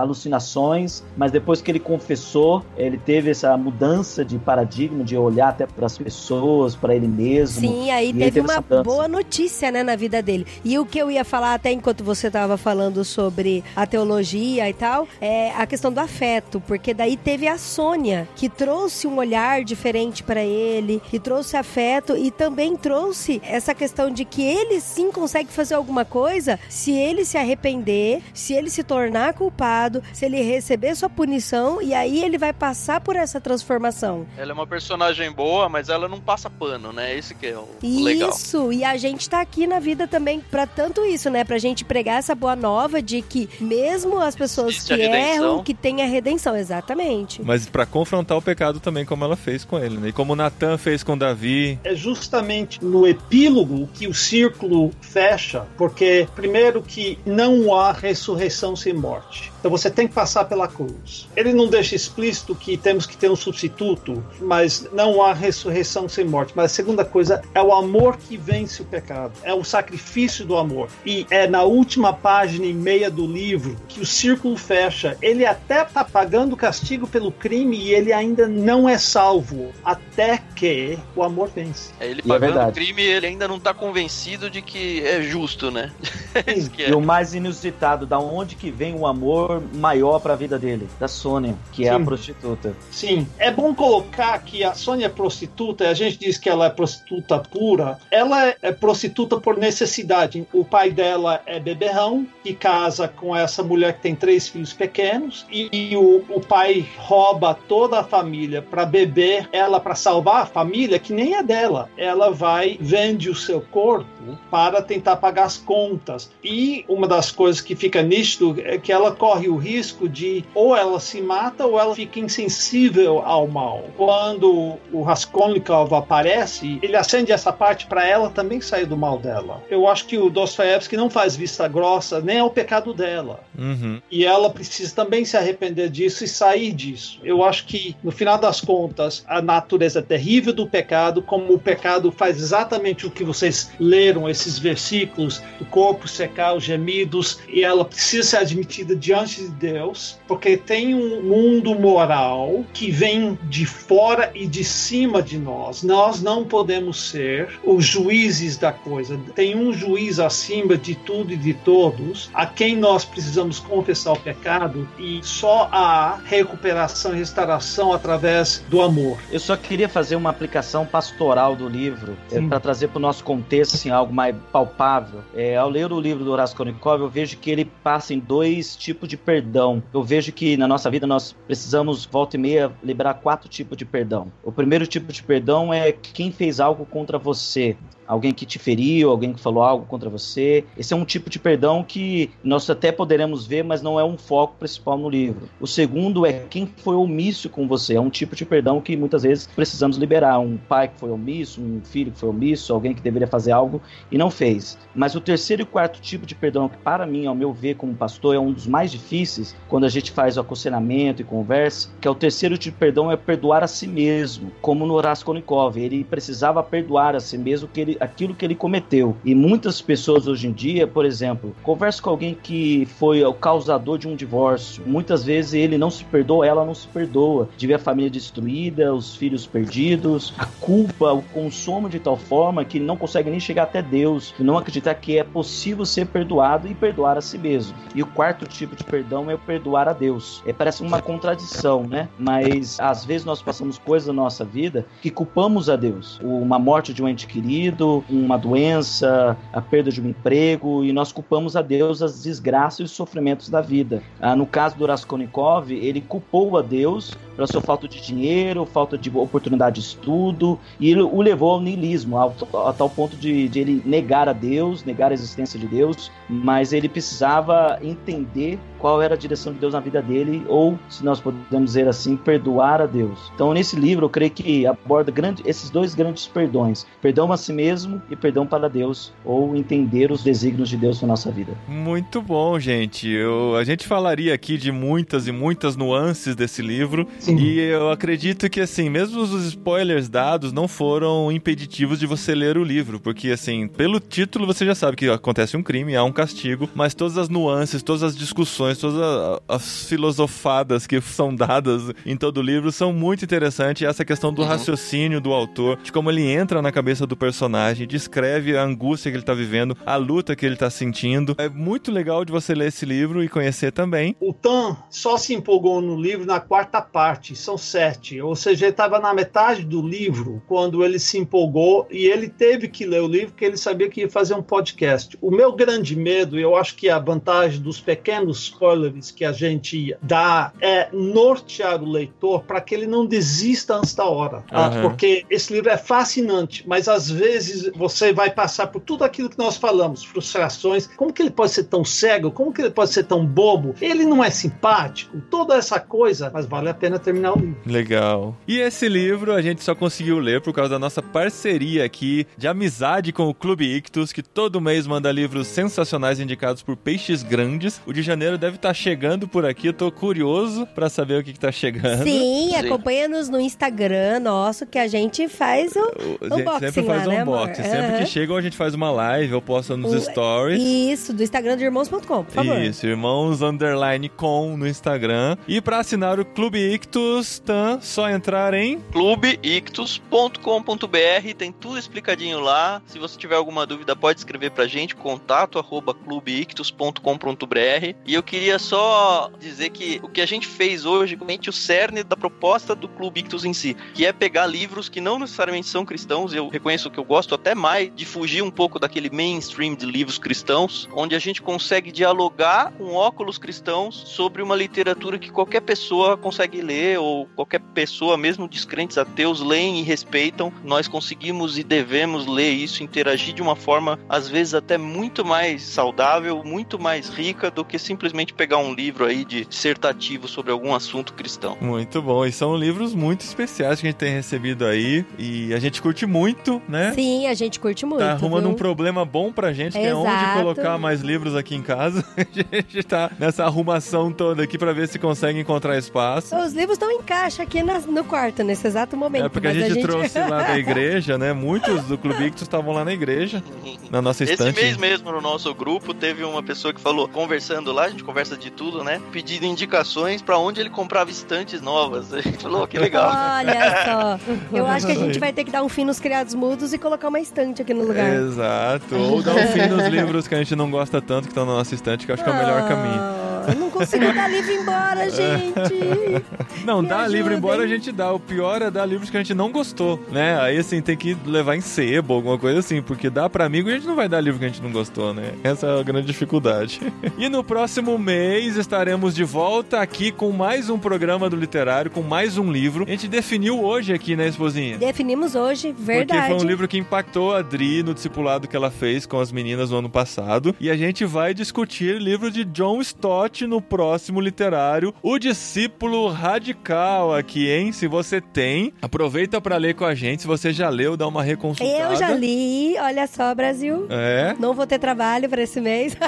[0.00, 5.66] alucinações, mas depois que ele confessou, ele teve essa mudança de paradigma, de olhar até
[5.66, 7.60] para as pessoas, para ele mesmo.
[7.60, 10.46] Sim, aí E teve, ele teve uma boa notícia, né, na vida dele.
[10.64, 14.72] E o que eu ia falar até enquanto você estava falando sobre a teologia e
[14.74, 19.64] tal, é a questão do afeto, porque daí teve a Sônia, que trouxe um olhar
[19.64, 25.10] diferente para ele, que trouxe afeto e também trouxe essa questão de que ele sim
[25.10, 30.40] consegue fazer alguma coisa se ele se arrepender, se ele se tornar culpado, se ele
[30.42, 34.26] receber sua punição e aí ele vai passar por essa transformação.
[34.36, 37.16] Ela é uma personagem boa, mas ela não passa pano, né?
[37.16, 38.30] Esse que é o o legal.
[38.30, 41.44] Isso, e a gente tá aqui na vida também pra tanto isso, né?
[41.44, 45.74] Pra gente pregar essa boa nova de que mesmo as pessoas Existe que erram, que
[45.74, 47.42] tem a redenção, exatamente.
[47.42, 50.08] Mas pra confrontar o pecado também, como ela fez com ele, né?
[50.08, 51.78] E como Natan fez com Davi.
[51.84, 58.92] É justamente no epílogo que o círculo fecha, porque primeiro que não há ressurreição sem
[58.92, 59.51] morte.
[59.62, 61.28] Então você tem que passar pela cruz.
[61.36, 66.24] Ele não deixa explícito que temos que ter um substituto, mas não há ressurreição sem
[66.24, 66.52] morte.
[66.56, 69.34] Mas a segunda coisa é o amor que vence o pecado.
[69.44, 70.88] É o sacrifício do amor.
[71.06, 75.16] E é na última página e meia do livro que o círculo fecha.
[75.22, 80.42] Ele até está pagando o castigo pelo crime e ele ainda não é salvo até
[80.56, 81.92] que o amor vence.
[82.00, 82.72] É, ele é pagando o verdade.
[82.72, 85.92] crime, ele ainda não tá convencido de que é justo, né?
[86.78, 86.90] É.
[86.90, 90.88] E o mais inusitado, da onde que vem o amor maior pra vida dele?
[90.98, 92.04] Da Sônia, que é a Sim.
[92.04, 92.76] prostituta.
[92.90, 96.70] Sim, é bom colocar que a Sônia é prostituta, a gente diz que ela é
[96.70, 100.46] prostituta pura, ela é- prostituta por necessidade.
[100.52, 105.46] O pai dela é beberrão, que casa com essa mulher que tem três filhos pequenos,
[105.50, 110.46] e, e o, o pai rouba toda a família para beber ela para salvar a
[110.46, 111.88] família, que nem é dela.
[111.96, 116.21] Ela vai, vende o seu corpo para tentar pagar as contas.
[116.42, 120.76] E uma das coisas que fica nítido é que ela corre o risco de ou
[120.76, 123.84] ela se mata ou ela fica insensível ao mal.
[123.96, 129.62] Quando o Raskolnikov aparece, ele acende essa parte para ela também sair do mal dela.
[129.70, 133.40] Eu acho que o Dostoiévski não faz vista grossa nem ao pecado dela.
[133.56, 134.00] Uhum.
[134.10, 137.20] E ela precisa também se arrepender disso e sair disso.
[137.22, 142.10] Eu acho que, no final das contas, a natureza terrível do pecado, como o pecado
[142.10, 147.84] faz exatamente o que vocês leram, esses versículos, do corpo secar os gemidos, e ela
[147.84, 154.30] precisa ser admitida diante de Deus, porque tem um mundo moral que vem de fora
[154.34, 155.82] e de cima de nós.
[155.82, 159.18] Nós não podemos ser os juízes da coisa.
[159.34, 164.20] Tem um juiz acima de tudo e de todos, a quem nós precisamos confessar o
[164.20, 169.18] pecado, e só há recuperação e restauração através do amor.
[169.30, 172.16] Eu só queria fazer uma aplicação pastoral do livro
[172.48, 175.20] para trazer para o nosso contexto assim, algo mais palpável.
[175.34, 178.76] É, ao ler o livro do Horácio Konikov, eu vejo que ele passa em dois
[178.76, 179.82] tipos de perdão.
[179.94, 183.84] Eu vejo que na nossa vida nós precisamos, volta e meia, liberar quatro tipos de
[183.84, 184.30] perdão.
[184.42, 187.76] O primeiro tipo de perdão é quem fez algo contra você.
[188.06, 190.64] Alguém que te feriu, alguém que falou algo contra você.
[190.76, 194.18] Esse é um tipo de perdão que nós até poderemos ver, mas não é um
[194.18, 195.48] foco principal no livro.
[195.60, 197.94] O segundo é quem foi omisso com você.
[197.94, 200.38] É um tipo de perdão que muitas vezes precisamos liberar.
[200.40, 203.80] Um pai que foi omisso, um filho que foi omisso, alguém que deveria fazer algo
[204.10, 204.78] e não fez.
[204.94, 207.94] Mas o terceiro e quarto tipo de perdão, que para mim, ao meu ver como
[207.94, 212.08] pastor, é um dos mais difíceis quando a gente faz o aconselhamento e conversa, que
[212.08, 215.76] é o terceiro tipo de perdão é perdoar a si mesmo, como no Raskolnikov.
[215.76, 219.16] Ele precisava perdoar a si mesmo que ele, aquilo que ele cometeu.
[219.24, 223.98] E muitas pessoas hoje em dia, por exemplo, converso com alguém que foi o causador
[223.98, 224.82] de um divórcio.
[224.86, 227.48] Muitas vezes ele não se perdoa, ela não se perdoa.
[227.56, 232.64] De ver a família destruída, os filhos perdidos, a culpa, o consumo de tal forma
[232.64, 236.74] que não consegue nem chegar até Deus, não acreditar que é possível ser perdoado e
[236.74, 237.76] perdoar a si mesmo.
[237.94, 240.42] E o quarto tipo de perdão é o perdoar a Deus.
[240.46, 242.08] É, parece uma contradição, né?
[242.18, 246.20] Mas às vezes nós passamos coisas na nossa vida que culpamos a Deus.
[246.22, 251.12] Uma morte de um ente querido, uma doença, a perda de um emprego, e nós
[251.12, 254.02] culpamos a Deus as desgraças e os sofrimentos da vida.
[254.20, 258.96] Ah, no caso do Raskolnikov, ele culpou a Deus pela sua falta de dinheiro, falta
[258.98, 262.34] de oportunidade de estudo, e ele o levou ao niilismo, ao,
[262.66, 266.72] a tal ponto de, de ele negar a Deus, negar a existência de Deus, mas
[266.72, 271.20] ele precisava entender qual era a direção de Deus na vida dele, ou, se nós
[271.20, 273.30] podemos dizer assim, perdoar a Deus.
[273.34, 277.52] Então, nesse livro, eu creio que aborda grande, esses dois grandes perdões: perdão a si
[277.52, 277.71] mesmo
[278.10, 281.52] e perdão para Deus, ou entender os desígnios de Deus na nossa vida.
[281.66, 283.08] Muito bom, gente.
[283.08, 287.36] Eu, a gente falaria aqui de muitas e muitas nuances desse livro, Sim.
[287.36, 292.56] e eu acredito que, assim, mesmo os spoilers dados não foram impeditivos de você ler
[292.56, 296.12] o livro, porque, assim, pelo título você já sabe que acontece um crime, há um
[296.12, 299.00] castigo, mas todas as nuances, todas as discussões, todas
[299.48, 303.82] as filosofadas que são dadas em todo o livro são muito interessantes.
[303.82, 307.61] E essa questão do raciocínio do autor, de como ele entra na cabeça do personagem,
[307.86, 311.34] descreve a angústia que ele tá vivendo, a luta que ele tá sentindo.
[311.38, 314.16] É muito legal de você ler esse livro e conhecer também.
[314.20, 318.20] O Tan só se empolgou no livro na quarta parte, são sete.
[318.20, 322.68] Ou seja, ele estava na metade do livro quando ele se empolgou e ele teve
[322.68, 325.16] que ler o livro porque ele sabia que ia fazer um podcast.
[325.20, 329.94] O meu grande medo, eu acho que a vantagem dos pequenos spoilers que a gente
[330.02, 334.44] dá é nortear o leitor para que ele não desista antes da hora.
[334.52, 334.82] Aham.
[334.82, 339.38] Porque esse livro é fascinante, mas às vezes você vai passar por tudo aquilo que
[339.38, 340.86] nós falamos, frustrações.
[340.86, 342.30] Como que ele pode ser tão cego?
[342.30, 343.74] Como que ele pode ser tão bobo?
[343.80, 345.20] Ele não é simpático?
[345.30, 347.56] Toda essa coisa, mas vale a pena terminar o livro.
[347.66, 348.36] Legal.
[348.46, 352.48] E esse livro a gente só conseguiu ler por causa da nossa parceria aqui de
[352.48, 357.80] amizade com o Clube Ictus, que todo mês manda livros sensacionais indicados por peixes grandes.
[357.86, 361.32] O de janeiro deve estar chegando por aqui, eu tô curioso pra saber o que,
[361.32, 362.02] que tá chegando.
[362.02, 362.56] Sim, Sim.
[362.56, 365.80] acompanha-nos no Instagram nosso que a gente faz o.
[365.80, 367.62] A gente Unboxing sempre faz lá, né, unboxing.
[367.62, 367.76] amor?
[367.76, 370.62] Sempre que chega, a gente faz uma live, eu posto nos O- stories.
[370.62, 372.58] Isso, do Instagram do irmãos.com, por favor.
[372.60, 375.36] Isso, irmãos underline com no Instagram.
[375.46, 377.78] E pra assinar o Clube Ictus, tá?
[377.80, 382.80] Só entrar em clubeictus.com.br, tem tudo explicadinho lá.
[382.86, 387.94] Se você tiver alguma dúvida, pode escrever pra gente, contato arroba clubeictus.com.br.
[388.06, 392.02] E eu queria só dizer que o que a gente fez hoje, realmente o cerne
[392.02, 395.84] da proposta do Clube Ictus em si, que é pegar livros que não necessariamente são
[395.84, 399.86] cristãos, eu reconheço que eu gosto até mais de fugir um pouco daquele mainstream de
[399.86, 405.60] livros cristãos, onde a gente consegue dialogar com óculos cristãos sobre uma literatura que qualquer
[405.60, 410.52] pessoa consegue ler, ou qualquer pessoa, mesmo descrentes ateus, leem e respeitam.
[410.64, 415.62] Nós conseguimos e devemos ler isso, interagir de uma forma, às vezes, até muito mais
[415.62, 420.74] saudável, muito mais rica do que simplesmente pegar um livro aí de dissertativo sobre algum
[420.74, 421.56] assunto cristão.
[421.60, 425.58] Muito bom, e são livros muito especiais que a gente tem recebido aí e a
[425.58, 426.92] gente curte muito, né?
[426.94, 428.00] Sim, a gente curte muito.
[428.00, 428.50] Tá arrumando viu?
[428.52, 432.04] um problema bom pra gente, que é onde colocar mais livros aqui em casa.
[432.52, 436.34] A gente tá nessa arrumação toda aqui pra ver se consegue encontrar espaço.
[436.36, 439.26] Os livros estão em caixa aqui na- no quarto, nesse exato momento.
[439.26, 441.32] É porque a mas gente, trouxe lá da igreja, né?
[441.32, 443.42] Muitos do Clube Ictus estavam lá na igreja,
[443.90, 444.60] na nossa Esse estante.
[444.60, 448.36] mês mesmo, no nosso grupo, teve uma pessoa que falou, conversando lá, a gente conversa
[448.36, 449.00] de tudo, né?
[449.12, 452.12] Pedindo indicações pra onde ele comprava estantes novas.
[452.14, 453.10] A gente falou, "Oh, que legal.
[453.38, 454.20] Olha só.
[454.56, 456.78] Eu acho que a gente vai ter que dar um fim nos criados mudos e
[456.78, 458.10] colocar uma estante aqui no lugar.
[458.14, 458.96] Exato.
[458.96, 461.52] Ou dar um fim nos livros que a gente não gosta tanto, que estão na
[461.52, 463.21] nossa estante, que eu acho que é o melhor caminho.
[463.48, 466.24] Eu não consigo dar livro embora, gente.
[466.64, 468.12] Não, Me dá livro embora a gente dá.
[468.12, 470.40] O pior é dar livros que a gente não gostou, né?
[470.40, 473.72] Aí assim, tem que levar em sebo, alguma coisa assim, porque dá pra amigo e
[473.72, 475.32] a gente não vai dar livro que a gente não gostou, né?
[475.42, 476.80] Essa é a grande dificuldade.
[477.18, 482.02] e no próximo mês estaremos de volta aqui com mais um programa do literário, com
[482.02, 482.84] mais um livro.
[482.86, 484.78] A gente definiu hoje aqui, né, esposinha?
[484.78, 486.20] Definimos hoje, verdade.
[486.20, 489.32] Porque foi um livro que impactou a Adri no discipulado que ela fez com as
[489.32, 490.54] meninas no ano passado.
[490.60, 496.08] E a gente vai discutir o livro de John Stott no próximo literário, O Discípulo
[496.08, 497.72] Radical aqui, hein?
[497.72, 500.22] Se você tem, aproveita pra ler com a gente.
[500.22, 501.92] Se você já leu, dá uma reconsultada.
[501.92, 503.86] Eu já li, olha só, Brasil.
[503.90, 504.36] É.
[504.38, 505.96] Não vou ter trabalho pra esse mês.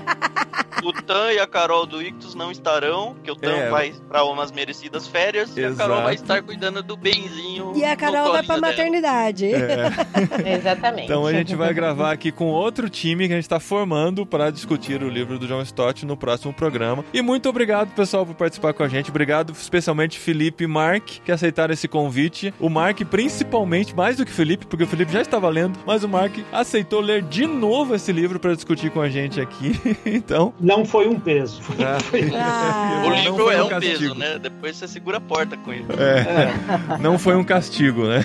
[0.82, 3.70] O Tan e a Carol do Ictus não estarão, porque o Tan É.
[3.70, 6.22] vai pra umas merecidas férias e a Carol vai Exato.
[6.32, 7.72] estar cuidando do benzinho.
[7.74, 8.60] E a Carol vai dela.
[8.60, 9.46] maternidade.
[9.46, 9.88] É.
[10.58, 11.04] Exatamente.
[11.04, 14.50] Então a gente vai gravar aqui com outro time que a gente tá formando para
[14.50, 17.02] discutir o livro do John Stott no próximo programa.
[17.14, 19.08] E muito obrigado, pessoal, por participar com a gente.
[19.08, 22.52] Obrigado especialmente Felipe e Mark, que aceitaram esse convite.
[22.58, 26.02] O Mark, principalmente, mais do que o Felipe, porque o Felipe já estava lendo, mas
[26.02, 29.78] o Mark aceitou ler de novo esse livro para discutir com a gente aqui.
[30.04, 31.62] então, Não foi um peso.
[32.36, 33.02] Ah.
[33.06, 33.98] O Não livro foi é um um castigo.
[33.98, 34.38] peso, né?
[34.40, 35.86] Depois você segura a porta com ele.
[35.96, 38.24] É, não foi um castigo, né?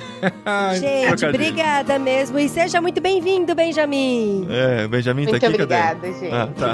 [0.79, 2.39] Gente, obrigada mesmo.
[2.39, 4.47] E seja muito bem-vindo, Benjamin.
[4.49, 5.63] É, o Benjamin tá Muito aqui, cadê?
[5.75, 6.33] obrigada, gente.
[6.33, 6.73] Ah, tá.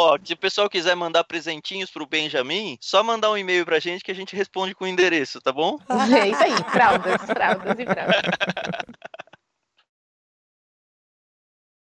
[0.00, 4.04] Ó, se o pessoal quiser mandar presentinhos pro Benjamin, só mandar um e-mail pra gente
[4.04, 5.76] que a gente responde com o endereço, tá bom?
[6.16, 8.22] É isso aí, fraldas, fraldas e fraldas.